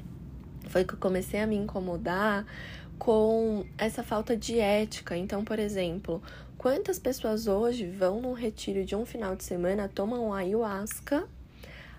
foi 0.67 0.85
que 0.85 0.95
eu 0.95 0.99
comecei 0.99 1.41
a 1.41 1.47
me 1.47 1.57
incomodar 1.57 2.47
com 2.99 3.65
essa 3.77 4.03
falta 4.03 4.37
de 4.37 4.59
ética. 4.59 5.17
Então, 5.17 5.45
por 5.45 5.59
exemplo, 5.59 6.23
quantas 6.59 6.99
pessoas 6.99 7.47
hoje 7.47 7.87
vão 7.87 8.21
num 8.21 8.33
retiro 8.33 8.85
de 8.85 8.97
um 8.97 9.05
final 9.05 9.37
de 9.37 9.45
semana, 9.45 9.89
tomam 9.89 10.33
ayahuasca 10.33 11.29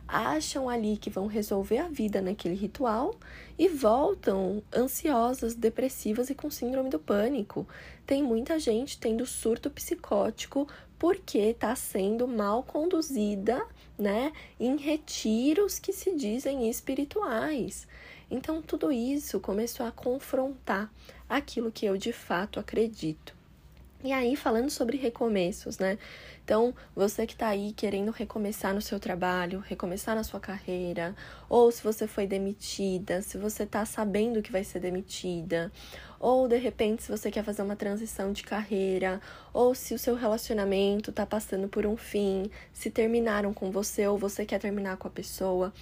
acham 0.08 0.70
ali 0.70 0.96
que 0.96 1.10
vão 1.10 1.28
resolver 1.28 1.80
a 1.80 1.90
vida 1.90 2.22
naquele 2.22 2.56
ritual 2.56 3.14
e 3.60 3.68
voltam 3.68 4.64
ansiosas, 4.74 5.54
depressivas 5.54 6.30
e 6.30 6.36
com 6.36 6.50
síndrome 6.50 6.90
do 6.90 7.00
pânico. 7.00 7.68
Tem 8.06 8.24
muita 8.24 8.58
gente 8.58 9.00
tendo 9.00 9.26
surto 9.26 9.70
psicótico 9.70 10.68
porque 10.98 11.40
está 11.40 11.76
sendo 11.76 12.28
mal 12.28 12.64
conduzida, 12.64 13.64
né, 13.98 14.32
em 14.60 14.78
retiros 14.78 15.78
que 15.78 15.92
se 15.92 16.16
dizem 16.16 16.70
espirituais. 16.70 17.88
Então 18.30 18.62
tudo 18.62 18.92
isso 18.92 19.40
começou 19.40 19.86
a 19.86 19.92
confrontar 19.92 20.92
aquilo 21.30 21.72
que 21.72 21.86
eu 21.86 21.98
de 21.98 22.12
fato 22.12 22.60
acredito. 22.60 23.38
E 24.04 24.14
aí, 24.14 24.36
falando 24.36 24.70
sobre 24.70 24.96
recomeços, 24.96 25.80
né? 25.80 25.98
Então, 26.46 26.74
você 26.96 27.26
que 27.26 27.34
está 27.34 27.48
aí 27.48 27.74
querendo 27.74 28.12
recomeçar 28.12 28.72
no 28.72 28.82
seu 28.82 29.00
trabalho, 29.00 29.60
recomeçar 29.60 30.16
na 30.16 30.24
sua 30.24 30.40
carreira, 30.40 31.16
ou 31.50 31.72
se 31.72 31.84
você 31.84 32.06
foi 32.06 32.28
demitida, 32.28 33.24
se 33.24 33.40
você 33.40 33.64
está 33.64 33.84
sabendo 33.86 34.42
que 34.44 34.52
vai 34.52 34.64
ser 34.64 34.80
demitida, 34.80 35.72
ou 36.20 36.48
de 36.48 36.58
repente 36.58 37.04
se 37.04 37.12
você 37.12 37.32
quer 37.32 37.44
fazer 37.44 37.64
uma 37.64 37.76
transição 37.76 38.32
de 38.32 38.44
carreira, 38.44 39.20
ou 39.52 39.74
se 39.74 39.96
o 39.96 40.00
seu 40.00 40.14
relacionamento 40.14 41.10
está 41.10 41.26
passando 41.26 41.68
por 41.68 41.84
um 41.86 41.98
fim, 41.98 42.52
se 42.72 42.92
terminaram 42.92 43.52
com 43.52 43.72
você 43.72 44.08
ou 44.08 44.16
você 44.16 44.46
quer 44.46 44.60
terminar 44.60 44.98
com 44.98 45.08
a 45.08 45.12
pessoa, 45.12 45.74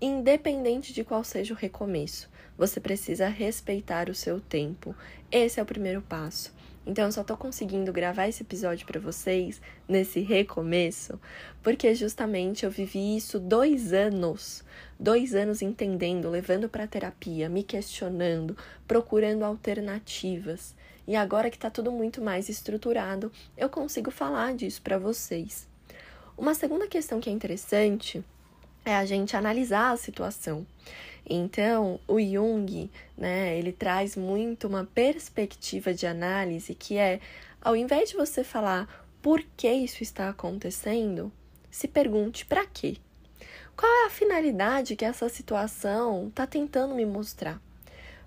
independente 0.00 0.92
de 0.92 1.02
qual 1.02 1.24
seja 1.24 1.52
o 1.52 1.56
recomeço, 1.56 2.28
você 2.56 2.80
precisa 2.80 3.28
respeitar 3.28 4.08
o 4.08 4.14
seu 4.14 4.40
tempo. 4.40 4.94
Esse 5.30 5.60
é 5.60 5.62
o 5.62 5.66
primeiro 5.66 6.02
passo. 6.02 6.52
Então, 6.86 7.04
eu 7.04 7.12
só 7.12 7.22
tô 7.22 7.36
conseguindo 7.36 7.92
gravar 7.92 8.28
esse 8.28 8.42
episódio 8.42 8.86
para 8.86 8.98
vocês 8.98 9.60
nesse 9.86 10.20
recomeço, 10.20 11.20
porque 11.62 11.94
justamente 11.94 12.64
eu 12.64 12.70
vivi 12.70 13.16
isso 13.16 13.38
dois 13.38 13.92
anos, 13.92 14.64
dois 14.98 15.34
anos 15.34 15.60
entendendo, 15.60 16.30
levando 16.30 16.66
para 16.66 16.86
terapia, 16.86 17.48
me 17.48 17.62
questionando, 17.62 18.56
procurando 18.86 19.44
alternativas. 19.44 20.74
E 21.06 21.14
agora 21.14 21.50
que 21.50 21.58
tá 21.58 21.68
tudo 21.68 21.92
muito 21.92 22.22
mais 22.22 22.48
estruturado, 22.48 23.30
eu 23.56 23.68
consigo 23.68 24.10
falar 24.10 24.54
disso 24.54 24.80
para 24.80 24.98
vocês. 24.98 25.68
Uma 26.38 26.54
segunda 26.54 26.86
questão 26.86 27.20
que 27.20 27.28
é 27.28 27.32
interessante 27.32 28.24
é 28.88 28.96
a 28.96 29.04
gente 29.04 29.36
analisar 29.36 29.92
a 29.92 29.96
situação. 29.96 30.66
Então, 31.28 32.00
o 32.08 32.18
Jung, 32.18 32.90
né, 33.16 33.58
ele 33.58 33.70
traz 33.70 34.16
muito 34.16 34.66
uma 34.66 34.84
perspectiva 34.84 35.92
de 35.92 36.06
análise 36.06 36.74
que 36.74 36.96
é, 36.96 37.20
ao 37.60 37.76
invés 37.76 38.08
de 38.08 38.16
você 38.16 38.42
falar 38.42 38.88
por 39.20 39.44
que 39.56 39.70
isso 39.70 40.02
está 40.02 40.30
acontecendo, 40.30 41.30
se 41.70 41.86
pergunte 41.86 42.46
para 42.46 42.64
quê? 42.64 42.96
Qual 43.76 43.92
é 43.92 44.06
a 44.06 44.10
finalidade 44.10 44.96
que 44.96 45.04
essa 45.04 45.28
situação 45.28 46.28
está 46.28 46.46
tentando 46.46 46.94
me 46.94 47.04
mostrar? 47.04 47.60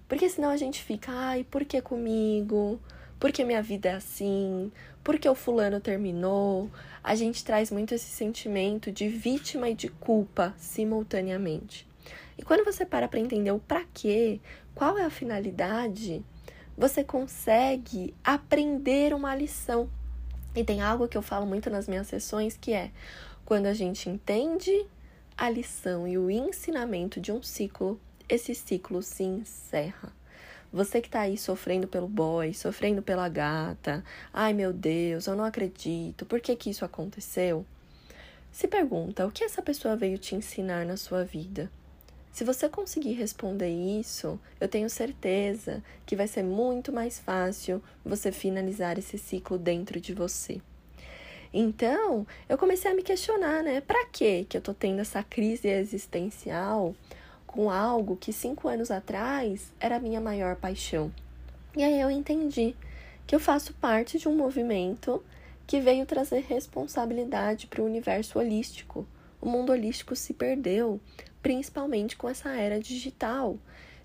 Porque 0.08 0.30
senão 0.30 0.50
a 0.50 0.58
gente 0.58 0.84
fica, 0.84 1.12
ai, 1.12 1.44
por 1.44 1.65
que 1.65 1.82
comigo? 1.82 2.80
Por 3.22 3.32
que 3.32 3.44
minha 3.44 3.62
vida 3.62 3.90
é 3.90 3.94
assim? 3.94 4.72
Por 5.04 5.19
que 5.19 5.30
o 5.30 5.36
fulano 5.36 5.80
terminou? 5.80 6.72
A 7.04 7.13
gente 7.13 7.45
traz 7.45 7.69
muito 7.69 7.93
esse 7.93 8.10
sentimento 8.10 8.91
de 8.91 9.08
vítima 9.10 9.69
e 9.69 9.76
de 9.76 9.89
culpa 9.89 10.56
simultaneamente. 10.58 11.88
E 12.36 12.41
quando 12.41 12.65
você 12.65 12.84
para 12.84 13.08
para 13.08 13.19
entender 13.19 13.52
o 13.52 13.60
para 13.60 13.86
quê, 13.93 14.39
qual 14.74 14.98
é 14.98 15.06
a 15.06 15.12
finalidade, 15.12 16.26
você 16.76 17.04
consegue 17.04 18.15
aprender 18.24 19.13
uma 19.13 19.36
lição. 19.36 19.88
E 20.56 20.63
tem 20.63 20.82
algo 20.82 21.08
que 21.08 21.15
eu 21.15 21.22
falo 21.22 21.45
muito 21.45 21.69
nas 21.69 21.88
minhas 21.88 22.08
sessões 22.08 22.58
que 22.58 22.74
é 22.74 22.89
quando 23.45 23.67
a 23.67 23.74
gente 23.76 24.10
entende 24.10 24.88
a 25.38 25.48
lição 25.48 26.08
e 26.08 26.17
o 26.17 26.32
ensinamento 26.32 27.22
de 27.22 27.32
um 27.32 27.43
ciclo, 27.43 28.02
esse 28.28 28.56
ciclo 28.56 29.04
se 29.04 29.22
encerra. 29.22 30.12
Você 30.73 31.01
que 31.01 31.10
tá 31.10 31.21
aí 31.21 31.38
sofrendo 31.38 31.86
pelo 31.86 32.07
boy, 32.07 32.53
sofrendo 32.53 33.01
pela 33.01 33.27
gata, 33.27 34.03
ai 34.34 34.53
meu 34.53 34.71
Deus, 34.71 35.27
eu 35.27 35.36
não 35.36 35.43
acredito, 35.43 36.25
por 36.25 36.39
que 36.39 36.55
que 36.55 36.69
isso 36.69 36.86
aconteceu? 36.86 37.65
Se 38.53 38.69
pergunta, 38.69 39.25
o 39.25 39.31
que 39.31 39.43
essa 39.43 39.62
pessoa 39.62 39.97
veio 39.97 40.17
te 40.17 40.34
ensinar 40.34 40.86
na 40.86 40.95
sua 40.95 41.25
vida? 41.25 41.69
Se 42.31 42.45
você 42.45 42.69
conseguir 42.69 43.12
responder 43.13 43.69
isso, 43.69 44.39
eu 44.62 44.67
tenho 44.69 44.89
certeza 44.89 45.84
que 46.05 46.15
vai 46.15 46.27
ser 46.27 46.43
muito 46.43 46.93
mais 46.93 47.19
fácil 47.19 47.84
você 48.05 48.31
finalizar 48.31 48.97
esse 48.97 49.17
ciclo 49.17 49.57
dentro 49.57 49.99
de 49.99 50.13
você. 50.13 50.62
Então, 51.53 52.25
eu 52.47 52.57
comecei 52.57 52.89
a 52.89 52.93
me 52.93 53.03
questionar, 53.03 53.62
né? 53.62 53.81
Pra 53.81 54.05
que 54.05 54.45
que 54.45 54.55
eu 54.55 54.62
tô 54.62 54.73
tendo 54.73 55.01
essa 55.01 55.21
crise 55.21 55.67
existencial 55.67 56.95
com 57.52 57.70
algo 57.70 58.16
que 58.16 58.32
cinco 58.32 58.68
anos 58.68 58.90
atrás 58.90 59.74
era 59.80 59.98
a 59.98 60.00
minha 60.00 60.22
maior 60.22 60.56
paixão? 60.56 61.12
E 61.76 61.84
aí 61.84 62.00
eu 62.00 62.10
entendi 62.10 62.76
que 63.28 63.36
eu 63.36 63.40
faço 63.40 63.74
parte 63.74 64.18
de 64.18 64.28
um 64.28 64.36
movimento 64.36 65.24
que 65.68 65.80
veio 65.80 66.06
trazer 66.06 66.46
responsabilidade 66.48 67.68
para 67.68 67.82
o 67.82 67.86
universo 67.86 68.40
holístico. 68.40 69.06
O 69.40 69.48
mundo 69.48 69.72
holístico 69.72 70.16
se 70.16 70.34
perdeu, 70.34 71.00
principalmente 71.42 72.18
com 72.18 72.28
essa 72.28 72.50
era 72.50 72.80
digital. 72.80 73.58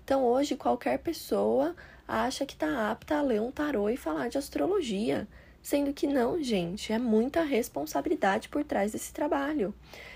Então, 0.03 0.23
hoje, 0.23 0.55
qualquer 0.55 0.99
pessoa 0.99 1.75
acha 2.07 2.45
que 2.45 2.53
está 2.53 2.89
apta 2.89 3.17
a 3.17 3.21
ler 3.21 3.41
um 3.41 3.51
tarô 3.51 3.89
e 3.89 3.97
falar 3.97 4.29
de 4.29 4.37
astrologia, 4.37 5.27
sendo 5.61 5.91
que 5.91 6.07
não, 6.07 6.41
gente, 6.41 6.93
é 6.93 6.97
muita 6.97 7.43
responsabilidade 7.43 8.47
por 8.47 8.63
trás 8.63 8.93
desse 8.93 9.11
trabalho. 9.11 9.73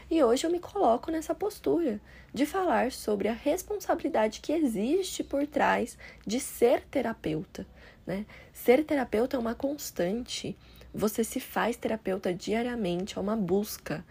E 0.10 0.24
hoje 0.24 0.46
eu 0.48 0.52
me 0.52 0.60
coloco 0.60 1.12
nessa 1.12 1.36
postura 1.36 2.00
de 2.34 2.46
falar 2.46 2.92
sobre 2.92 3.28
a 3.28 3.34
responsabilidade 3.34 4.40
que 4.40 4.54
existe 4.54 5.24
por 5.24 5.46
trás 5.46 5.98
de 6.26 6.40
ser 6.40 6.84
terapeuta. 6.90 7.68
Né? 8.06 8.26
Ser 8.54 8.84
terapeuta 8.84 9.36
é 9.36 9.40
uma 9.40 9.56
constante. 9.56 10.58
Você 10.94 11.24
se 11.24 11.40
faz 11.40 11.78
terapeuta 11.78 12.34
diariamente, 12.34 13.18
é 13.18 13.22
uma 13.22 13.36
busca. 13.36 14.04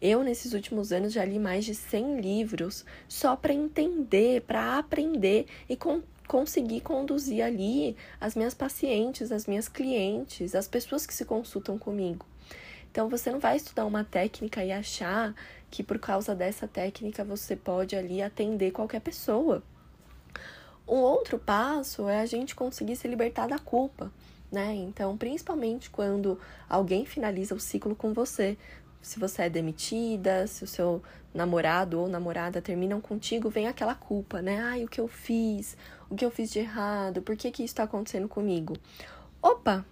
Eu, 0.00 0.22
nesses 0.22 0.52
últimos 0.52 0.92
anos, 0.92 1.12
já 1.12 1.24
li 1.24 1.38
mais 1.38 1.64
de 1.64 1.74
100 1.74 2.20
livros 2.20 2.84
só 3.08 3.34
para 3.34 3.54
entender, 3.54 4.42
para 4.42 4.78
aprender 4.78 5.46
e 5.68 5.76
com, 5.76 6.02
conseguir 6.28 6.80
conduzir 6.80 7.42
ali 7.42 7.96
as 8.20 8.34
minhas 8.34 8.52
pacientes, 8.52 9.32
as 9.32 9.46
minhas 9.46 9.68
clientes, 9.68 10.54
as 10.54 10.68
pessoas 10.68 11.06
que 11.06 11.14
se 11.14 11.24
consultam 11.24 11.78
comigo. 11.78 12.26
Então, 12.96 13.10
você 13.10 13.30
não 13.30 13.38
vai 13.38 13.58
estudar 13.58 13.84
uma 13.84 14.04
técnica 14.04 14.64
e 14.64 14.72
achar 14.72 15.34
que 15.70 15.82
por 15.82 15.98
causa 15.98 16.34
dessa 16.34 16.66
técnica 16.66 17.22
você 17.22 17.54
pode 17.54 17.94
ali 17.94 18.22
atender 18.22 18.70
qualquer 18.70 19.00
pessoa. 19.00 19.62
Um 20.88 20.96
outro 20.96 21.38
passo 21.38 22.08
é 22.08 22.22
a 22.22 22.24
gente 22.24 22.54
conseguir 22.54 22.96
se 22.96 23.06
libertar 23.06 23.48
da 23.48 23.58
culpa. 23.58 24.10
Né? 24.50 24.74
Então, 24.76 25.14
principalmente 25.14 25.90
quando 25.90 26.40
alguém 26.66 27.04
finaliza 27.04 27.54
o 27.54 27.60
ciclo 27.60 27.94
com 27.94 28.14
você, 28.14 28.56
se 29.02 29.18
você 29.18 29.42
é 29.42 29.50
demitida, 29.50 30.46
se 30.46 30.64
o 30.64 30.66
seu 30.66 31.02
namorado 31.34 32.00
ou 32.00 32.08
namorada 32.08 32.62
terminam 32.62 32.98
contigo, 32.98 33.50
vem 33.50 33.68
aquela 33.68 33.94
culpa, 33.94 34.40
né? 34.40 34.58
Ai, 34.58 34.84
o 34.84 34.88
que 34.88 35.02
eu 35.02 35.06
fiz? 35.06 35.76
O 36.08 36.16
que 36.16 36.24
eu 36.24 36.30
fiz 36.30 36.50
de 36.50 36.60
errado? 36.60 37.20
Por 37.20 37.36
que, 37.36 37.50
que 37.50 37.62
isso 37.62 37.72
está 37.72 37.82
acontecendo 37.82 38.26
comigo? 38.26 38.74
Opa! 39.42 39.84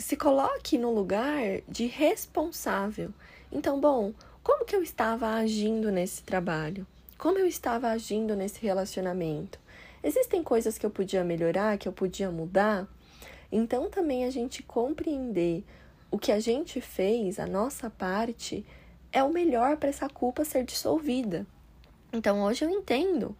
Se 0.00 0.16
coloque 0.16 0.78
no 0.78 0.92
lugar 0.92 1.60
de 1.68 1.86
responsável. 1.86 3.12
Então, 3.52 3.78
bom, 3.78 4.14
como 4.42 4.64
que 4.64 4.74
eu 4.74 4.82
estava 4.82 5.34
agindo 5.34 5.92
nesse 5.92 6.22
trabalho? 6.22 6.86
Como 7.18 7.38
eu 7.38 7.46
estava 7.46 7.88
agindo 7.88 8.34
nesse 8.34 8.60
relacionamento? 8.62 9.60
Existem 10.02 10.42
coisas 10.42 10.78
que 10.78 10.86
eu 10.86 10.90
podia 10.90 11.22
melhorar, 11.22 11.76
que 11.76 11.86
eu 11.86 11.92
podia 11.92 12.30
mudar? 12.30 12.88
Então, 13.52 13.90
também 13.90 14.24
a 14.24 14.30
gente 14.30 14.62
compreender 14.62 15.62
o 16.10 16.18
que 16.18 16.32
a 16.32 16.40
gente 16.40 16.80
fez, 16.80 17.38
a 17.38 17.46
nossa 17.46 17.90
parte, 17.90 18.64
é 19.12 19.22
o 19.22 19.30
melhor 19.30 19.76
para 19.76 19.90
essa 19.90 20.08
culpa 20.08 20.46
ser 20.46 20.64
dissolvida. 20.64 21.46
Então 22.12 22.42
hoje 22.42 22.64
eu 22.64 22.70
entendo. 22.70 23.36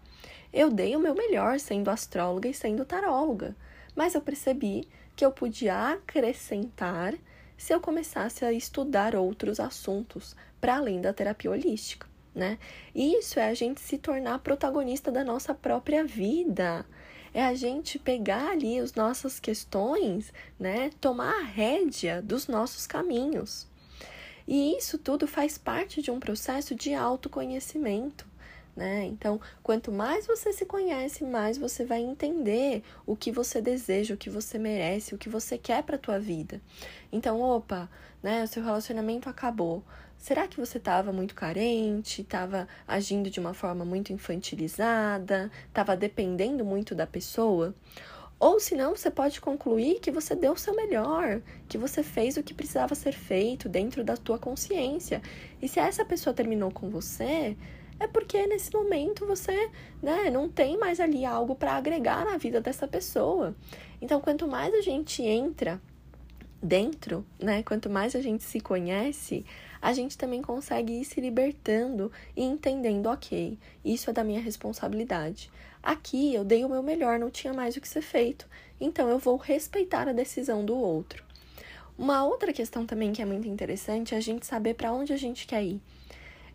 Eu 0.52 0.70
dei 0.70 0.94
o 0.94 1.00
meu 1.00 1.14
melhor 1.14 1.58
sendo 1.58 1.90
astróloga 1.90 2.48
e 2.48 2.54
sendo 2.54 2.84
taróloga, 2.84 3.56
mas 3.96 4.14
eu 4.14 4.20
percebi 4.20 4.86
que 5.20 5.24
eu 5.26 5.30
podia 5.30 5.90
acrescentar 5.92 7.12
se 7.54 7.74
eu 7.74 7.78
começasse 7.78 8.42
a 8.42 8.54
estudar 8.54 9.14
outros 9.14 9.60
assuntos 9.60 10.34
para 10.58 10.76
além 10.76 10.98
da 10.98 11.12
terapia 11.12 11.50
holística, 11.50 12.08
né? 12.34 12.58
Isso 12.94 13.38
é 13.38 13.46
a 13.46 13.52
gente 13.52 13.82
se 13.82 13.98
tornar 13.98 14.38
protagonista 14.38 15.12
da 15.12 15.22
nossa 15.22 15.52
própria 15.52 16.02
vida 16.06 16.86
é 17.34 17.44
a 17.44 17.54
gente 17.54 17.98
pegar 17.98 18.52
ali 18.52 18.78
as 18.78 18.94
nossas 18.94 19.38
questões, 19.38 20.32
né? 20.58 20.90
Tomar 21.02 21.34
a 21.34 21.44
rédea 21.44 22.22
dos 22.22 22.48
nossos 22.48 22.86
caminhos. 22.86 23.68
E 24.48 24.74
isso 24.78 24.96
tudo 24.96 25.28
faz 25.28 25.58
parte 25.58 26.00
de 26.00 26.10
um 26.10 26.18
processo 26.18 26.74
de 26.74 26.94
autoconhecimento. 26.94 28.26
Né? 28.76 29.04
Então, 29.06 29.40
quanto 29.62 29.90
mais 29.90 30.26
você 30.26 30.52
se 30.52 30.64
conhece, 30.64 31.24
mais 31.24 31.58
você 31.58 31.84
vai 31.84 32.00
entender 32.00 32.82
o 33.04 33.16
que 33.16 33.32
você 33.32 33.60
deseja, 33.60 34.14
o 34.14 34.16
que 34.16 34.30
você 34.30 34.58
merece, 34.58 35.14
o 35.14 35.18
que 35.18 35.28
você 35.28 35.58
quer 35.58 35.82
para 35.82 35.98
tua 35.98 36.18
vida. 36.18 36.60
Então, 37.12 37.40
opa, 37.40 37.90
né, 38.22 38.44
o 38.44 38.46
seu 38.46 38.62
relacionamento 38.62 39.28
acabou. 39.28 39.82
Será 40.16 40.46
que 40.46 40.60
você 40.60 40.78
estava 40.78 41.12
muito 41.12 41.34
carente, 41.34 42.20
estava 42.20 42.68
agindo 42.86 43.30
de 43.30 43.40
uma 43.40 43.54
forma 43.54 43.84
muito 43.84 44.12
infantilizada, 44.12 45.50
estava 45.66 45.96
dependendo 45.96 46.64
muito 46.64 46.94
da 46.94 47.06
pessoa? 47.06 47.74
Ou 48.38 48.58
se 48.58 48.74
não, 48.74 48.96
você 48.96 49.10
pode 49.10 49.40
concluir 49.40 50.00
que 50.00 50.10
você 50.10 50.34
deu 50.34 50.52
o 50.52 50.58
seu 50.58 50.74
melhor, 50.74 51.42
que 51.68 51.76
você 51.76 52.02
fez 52.02 52.38
o 52.38 52.42
que 52.42 52.54
precisava 52.54 52.94
ser 52.94 53.12
feito 53.12 53.68
dentro 53.68 54.02
da 54.02 54.16
tua 54.16 54.38
consciência. 54.38 55.20
E 55.60 55.68
se 55.68 55.78
essa 55.78 56.06
pessoa 56.06 56.32
terminou 56.32 56.70
com 56.70 56.88
você, 56.88 57.54
é 58.00 58.06
porque 58.06 58.46
nesse 58.46 58.72
momento 58.72 59.26
você 59.26 59.70
né, 60.02 60.30
não 60.30 60.48
tem 60.48 60.78
mais 60.78 60.98
ali 60.98 61.24
algo 61.24 61.54
para 61.54 61.74
agregar 61.74 62.24
na 62.24 62.38
vida 62.38 62.58
dessa 62.58 62.88
pessoa. 62.88 63.54
Então, 64.00 64.20
quanto 64.22 64.48
mais 64.48 64.72
a 64.74 64.80
gente 64.80 65.22
entra 65.22 65.80
dentro, 66.62 67.24
né, 67.38 67.62
quanto 67.62 67.90
mais 67.90 68.16
a 68.16 68.22
gente 68.22 68.42
se 68.42 68.58
conhece, 68.58 69.44
a 69.82 69.92
gente 69.92 70.16
também 70.16 70.40
consegue 70.40 71.00
ir 71.00 71.04
se 71.04 71.20
libertando 71.20 72.10
e 72.34 72.42
entendendo, 72.42 73.06
ok, 73.06 73.58
isso 73.84 74.08
é 74.08 74.12
da 74.12 74.24
minha 74.24 74.40
responsabilidade. 74.40 75.50
Aqui 75.82 76.34
eu 76.34 76.44
dei 76.44 76.64
o 76.64 76.68
meu 76.68 76.82
melhor, 76.82 77.18
não 77.18 77.30
tinha 77.30 77.52
mais 77.52 77.76
o 77.76 77.80
que 77.80 77.88
ser 77.88 78.02
feito, 78.02 78.46
então 78.80 79.08
eu 79.08 79.18
vou 79.18 79.36
respeitar 79.36 80.08
a 80.08 80.12
decisão 80.12 80.64
do 80.64 80.74
outro. 80.74 81.22
Uma 81.98 82.24
outra 82.24 82.50
questão 82.50 82.86
também 82.86 83.12
que 83.12 83.20
é 83.20 83.26
muito 83.26 83.46
interessante 83.46 84.14
é 84.14 84.18
a 84.18 84.22
gente 84.22 84.46
saber 84.46 84.74
para 84.74 84.92
onde 84.92 85.12
a 85.12 85.18
gente 85.18 85.46
quer 85.46 85.62
ir. 85.62 85.82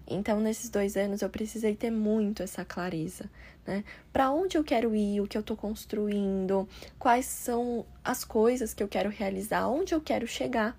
Então, 0.08 0.40
nesses 0.40 0.70
dois 0.70 0.96
anos, 0.96 1.22
eu 1.22 1.30
precisei 1.30 1.76
ter 1.76 1.90
muito 1.90 2.44
essa 2.44 2.64
clareza, 2.64 3.30
né? 3.66 3.84
Para 4.14 4.30
onde 4.32 4.58
eu 4.58 4.64
quero 4.64 4.96
ir, 4.96 5.20
o 5.20 5.28
que 5.28 5.38
eu 5.38 5.42
estou 5.42 5.58
construindo, 5.58 6.68
quais 7.00 7.26
são 7.26 7.86
as 8.04 8.24
coisas 8.24 8.74
que 8.74 8.84
eu 8.84 8.88
quero 8.88 9.10
realizar, 9.10 9.68
onde 9.68 9.96
eu 9.96 10.02
quero 10.02 10.28
chegar. 10.28 10.78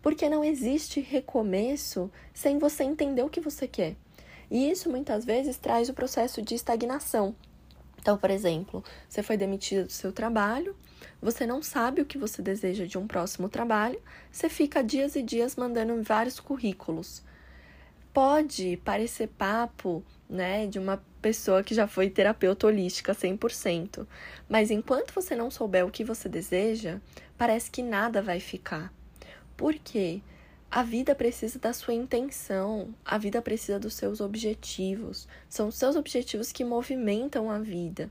Porque 0.00 0.28
não 0.28 0.42
existe 0.42 1.00
recomeço 1.00 2.10
sem 2.32 2.58
você 2.58 2.82
entender 2.82 3.22
o 3.22 3.28
que 3.28 3.40
você 3.40 3.68
quer. 3.68 3.94
E 4.50 4.70
isso 4.70 4.90
muitas 4.90 5.24
vezes 5.24 5.58
traz 5.58 5.88
o 5.88 5.94
processo 5.94 6.42
de 6.42 6.54
estagnação. 6.54 7.34
Então, 7.98 8.18
por 8.18 8.30
exemplo, 8.30 8.82
você 9.08 9.22
foi 9.22 9.36
demitido 9.36 9.86
do 9.86 9.92
seu 9.92 10.12
trabalho, 10.12 10.74
você 11.20 11.46
não 11.46 11.62
sabe 11.62 12.02
o 12.02 12.04
que 12.04 12.18
você 12.18 12.42
deseja 12.42 12.84
de 12.84 12.98
um 12.98 13.06
próximo 13.06 13.48
trabalho, 13.48 14.00
você 14.30 14.48
fica 14.48 14.82
dias 14.82 15.14
e 15.14 15.22
dias 15.22 15.54
mandando 15.54 16.02
vários 16.02 16.40
currículos. 16.40 17.22
Pode 18.12 18.76
parecer 18.84 19.28
papo, 19.28 20.04
né, 20.28 20.66
de 20.66 20.78
uma 20.78 21.02
pessoa 21.20 21.62
que 21.62 21.74
já 21.74 21.86
foi 21.86 22.10
terapeuta 22.10 22.66
holística 22.66 23.14
100%, 23.14 24.06
mas 24.48 24.70
enquanto 24.70 25.12
você 25.14 25.34
não 25.34 25.50
souber 25.50 25.86
o 25.86 25.90
que 25.90 26.04
você 26.04 26.28
deseja, 26.28 27.00
parece 27.38 27.70
que 27.70 27.82
nada 27.82 28.20
vai 28.20 28.40
ficar. 28.40 28.92
Porque 29.56 30.20
a 30.74 30.82
vida 30.82 31.14
precisa 31.14 31.58
da 31.58 31.70
sua 31.74 31.92
intenção, 31.92 32.94
a 33.04 33.18
vida 33.18 33.42
precisa 33.42 33.78
dos 33.78 33.92
seus 33.92 34.22
objetivos. 34.22 35.28
São 35.46 35.68
os 35.68 35.74
seus 35.74 35.96
objetivos 35.96 36.50
que 36.50 36.64
movimentam 36.64 37.50
a 37.50 37.58
vida. 37.58 38.08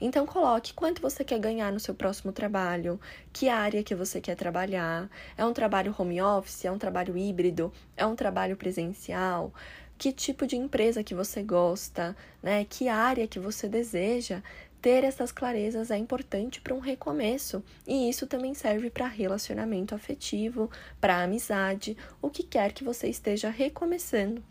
Então 0.00 0.24
coloque 0.24 0.74
quanto 0.74 1.02
você 1.02 1.24
quer 1.24 1.40
ganhar 1.40 1.72
no 1.72 1.80
seu 1.80 1.92
próximo 1.92 2.30
trabalho, 2.30 3.00
que 3.32 3.48
área 3.48 3.82
que 3.82 3.96
você 3.96 4.20
quer 4.20 4.36
trabalhar. 4.36 5.10
É 5.36 5.44
um 5.44 5.52
trabalho 5.52 5.92
home 5.98 6.22
office, 6.22 6.64
é 6.64 6.70
um 6.70 6.78
trabalho 6.78 7.18
híbrido, 7.18 7.72
é 7.96 8.06
um 8.06 8.14
trabalho 8.14 8.56
presencial? 8.56 9.52
Que 9.98 10.12
tipo 10.12 10.46
de 10.46 10.56
empresa 10.56 11.02
que 11.02 11.16
você 11.16 11.42
gosta, 11.42 12.16
né? 12.40 12.64
Que 12.64 12.88
área 12.88 13.26
que 13.26 13.40
você 13.40 13.68
deseja? 13.68 14.40
Ter 14.84 15.02
essas 15.02 15.32
clarezas 15.32 15.90
é 15.90 15.96
importante 15.96 16.60
para 16.60 16.74
um 16.74 16.78
recomeço, 16.78 17.64
e 17.86 18.06
isso 18.10 18.26
também 18.26 18.52
serve 18.52 18.90
para 18.90 19.06
relacionamento 19.06 19.94
afetivo, 19.94 20.70
para 21.00 21.22
amizade, 21.22 21.96
o 22.20 22.28
que 22.28 22.42
quer 22.42 22.70
que 22.70 22.84
você 22.84 23.08
esteja 23.08 23.48
recomeçando. 23.48 24.44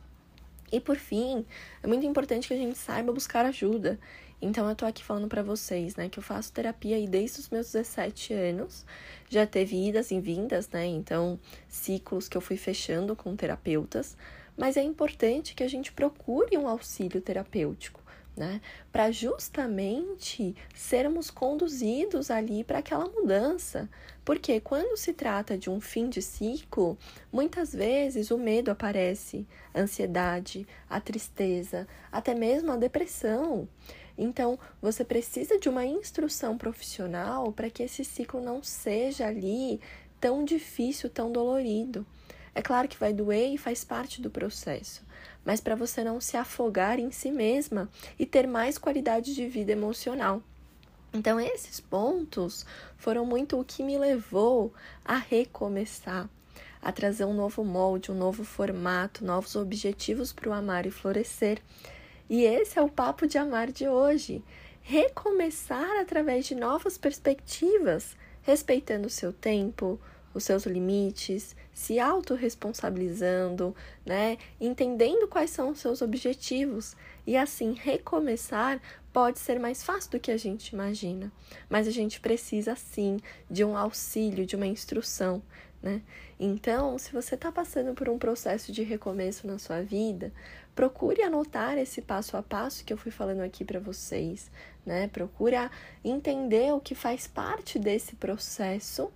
E 0.71 0.79
por 0.79 0.95
fim, 0.95 1.45
é 1.83 1.85
muito 1.85 2.03
importante 2.07 2.47
que 2.47 2.53
a 2.55 2.57
gente 2.57 2.79
saiba 2.79 3.13
buscar 3.13 3.45
ajuda. 3.45 3.99
Então 4.41 4.67
eu 4.67 4.75
tô 4.75 4.87
aqui 4.87 5.03
falando 5.03 5.27
para 5.27 5.43
vocês, 5.43 5.95
né, 5.95 6.09
que 6.09 6.17
eu 6.17 6.23
faço 6.23 6.51
terapia 6.51 6.95
aí 6.95 7.07
desde 7.07 7.39
os 7.39 7.49
meus 7.51 7.71
17 7.71 8.33
anos. 8.33 8.87
Já 9.29 9.45
teve 9.45 9.87
idas 9.87 10.09
e 10.09 10.19
vindas, 10.19 10.67
né? 10.69 10.83
Então, 10.87 11.39
ciclos 11.67 12.27
que 12.27 12.35
eu 12.35 12.41
fui 12.41 12.57
fechando 12.57 13.15
com 13.15 13.35
terapeutas, 13.35 14.17
mas 14.57 14.77
é 14.77 14.81
importante 14.81 15.53
que 15.53 15.61
a 15.61 15.69
gente 15.69 15.91
procure 15.91 16.57
um 16.57 16.67
auxílio 16.67 17.21
terapêutico 17.21 18.02
né? 18.35 18.61
Para 18.91 19.11
justamente 19.11 20.55
sermos 20.73 21.29
conduzidos 21.29 22.31
ali 22.31 22.63
para 22.63 22.79
aquela 22.79 23.05
mudança. 23.05 23.89
Porque 24.25 24.59
quando 24.59 24.97
se 24.97 25.13
trata 25.13 25.57
de 25.57 25.69
um 25.69 25.79
fim 25.79 26.09
de 26.09 26.21
ciclo, 26.21 26.97
muitas 27.31 27.73
vezes 27.73 28.31
o 28.31 28.37
medo 28.37 28.71
aparece, 28.71 29.45
a 29.73 29.81
ansiedade, 29.81 30.67
a 30.89 30.99
tristeza, 30.99 31.87
até 32.11 32.33
mesmo 32.33 32.71
a 32.71 32.77
depressão. 32.77 33.67
Então, 34.17 34.59
você 34.81 35.03
precisa 35.03 35.59
de 35.59 35.67
uma 35.67 35.85
instrução 35.85 36.57
profissional 36.57 37.51
para 37.51 37.69
que 37.69 37.83
esse 37.83 38.05
ciclo 38.05 38.41
não 38.41 38.61
seja 38.61 39.27
ali 39.27 39.81
tão 40.19 40.45
difícil, 40.45 41.09
tão 41.09 41.31
dolorido. 41.31 42.05
É 42.55 42.61
claro 42.61 42.87
que 42.87 42.97
vai 42.97 43.11
doer 43.11 43.53
e 43.53 43.57
faz 43.57 43.83
parte 43.83 44.21
do 44.21 44.29
processo, 44.29 45.01
mas 45.43 45.59
para 45.59 45.75
você 45.75 46.03
não 46.03 46.21
se 46.21 46.37
afogar 46.37 46.99
em 46.99 47.11
si 47.11 47.31
mesma 47.31 47.89
e 48.17 48.25
ter 48.25 48.47
mais 48.47 48.77
qualidade 48.77 49.33
de 49.33 49.47
vida 49.47 49.71
emocional. 49.71 50.41
Então, 51.11 51.39
esses 51.39 51.79
pontos 51.79 52.65
foram 52.97 53.25
muito 53.25 53.59
o 53.59 53.63
que 53.63 53.83
me 53.83 53.97
levou 53.97 54.73
a 55.05 55.15
recomeçar, 55.15 56.27
a 56.81 56.91
trazer 56.91 57.25
um 57.25 57.33
novo 57.33 57.63
molde, 57.63 58.11
um 58.11 58.15
novo 58.15 58.43
formato, 58.43 59.23
novos 59.23 59.55
objetivos 59.55 60.33
para 60.33 60.49
o 60.49 60.53
amar 60.53 60.85
e 60.85 60.91
florescer. 60.91 61.61
E 62.27 62.43
esse 62.43 62.79
é 62.79 62.81
o 62.81 62.89
papo 62.89 63.27
de 63.27 63.37
amar 63.37 63.71
de 63.71 63.87
hoje. 63.87 64.43
Recomeçar 64.81 66.01
através 66.01 66.45
de 66.45 66.55
novas 66.55 66.97
perspectivas, 66.97 68.17
respeitando 68.41 69.07
o 69.07 69.11
seu 69.11 69.31
tempo, 69.31 69.99
os 70.33 70.43
seus 70.43 70.65
limites, 70.65 71.55
se 71.73 71.99
autorresponsabilizando, 71.99 73.75
né? 74.05 74.37
Entendendo 74.59 75.27
quais 75.27 75.49
são 75.49 75.69
os 75.69 75.79
seus 75.79 76.01
objetivos. 76.01 76.95
E 77.25 77.35
assim, 77.35 77.73
recomeçar 77.73 78.81
pode 79.11 79.39
ser 79.39 79.59
mais 79.59 79.83
fácil 79.83 80.11
do 80.11 80.19
que 80.19 80.31
a 80.31 80.37
gente 80.37 80.69
imagina. 80.69 81.31
Mas 81.69 81.87
a 81.87 81.91
gente 81.91 82.19
precisa, 82.19 82.75
sim, 82.75 83.19
de 83.49 83.63
um 83.63 83.77
auxílio, 83.77 84.45
de 84.45 84.55
uma 84.55 84.67
instrução, 84.67 85.41
né? 85.81 86.01
Então, 86.39 86.97
se 86.97 87.11
você 87.11 87.35
está 87.35 87.51
passando 87.51 87.93
por 87.93 88.09
um 88.09 88.17
processo 88.17 88.71
de 88.71 88.83
recomeço 88.83 89.45
na 89.45 89.59
sua 89.59 89.81
vida, 89.81 90.31
procure 90.75 91.21
anotar 91.21 91.77
esse 91.77 92.01
passo 92.01 92.35
a 92.35 92.41
passo 92.41 92.83
que 92.83 92.91
eu 92.91 92.97
fui 92.97 93.11
falando 93.11 93.41
aqui 93.41 93.63
para 93.63 93.79
vocês, 93.79 94.49
né? 94.85 95.07
Procure 95.07 95.55
entender 96.03 96.73
o 96.73 96.79
que 96.79 96.95
faz 96.95 97.27
parte 97.27 97.77
desse 97.77 98.15
processo 98.15 99.11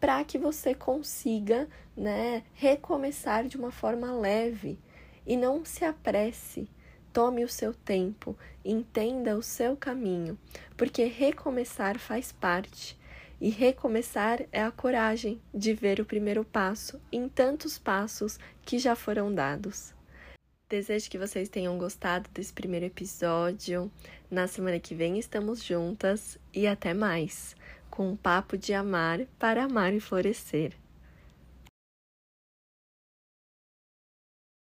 para 0.00 0.24
que 0.24 0.38
você 0.38 0.74
consiga, 0.74 1.68
né, 1.94 2.42
recomeçar 2.54 3.46
de 3.46 3.58
uma 3.58 3.70
forma 3.70 4.10
leve 4.12 4.78
e 5.26 5.36
não 5.36 5.64
se 5.64 5.84
apresse. 5.84 6.66
Tome 7.12 7.44
o 7.44 7.48
seu 7.48 7.74
tempo, 7.74 8.36
entenda 8.64 9.36
o 9.36 9.42
seu 9.42 9.76
caminho, 9.76 10.38
porque 10.76 11.04
recomeçar 11.04 11.98
faz 11.98 12.32
parte. 12.32 12.98
E 13.40 13.48
recomeçar 13.50 14.42
é 14.52 14.62
a 14.62 14.70
coragem 14.70 15.40
de 15.52 15.72
ver 15.72 15.98
o 15.98 16.04
primeiro 16.04 16.44
passo 16.44 17.00
em 17.10 17.28
tantos 17.28 17.78
passos 17.78 18.38
que 18.62 18.78
já 18.78 18.94
foram 18.94 19.34
dados. 19.34 19.94
Desejo 20.68 21.10
que 21.10 21.18
vocês 21.18 21.48
tenham 21.48 21.76
gostado 21.76 22.28
desse 22.32 22.52
primeiro 22.52 22.86
episódio. 22.86 23.90
Na 24.30 24.46
semana 24.46 24.78
que 24.78 24.94
vem 24.94 25.18
estamos 25.18 25.64
juntas 25.64 26.38
e 26.54 26.66
até 26.66 26.94
mais 26.94 27.56
com 27.90 28.08
um 28.10 28.16
papo 28.16 28.56
de 28.56 28.72
amar 28.72 29.26
para 29.38 29.64
amar 29.64 29.92
e 29.92 30.00
florescer. 30.00 30.79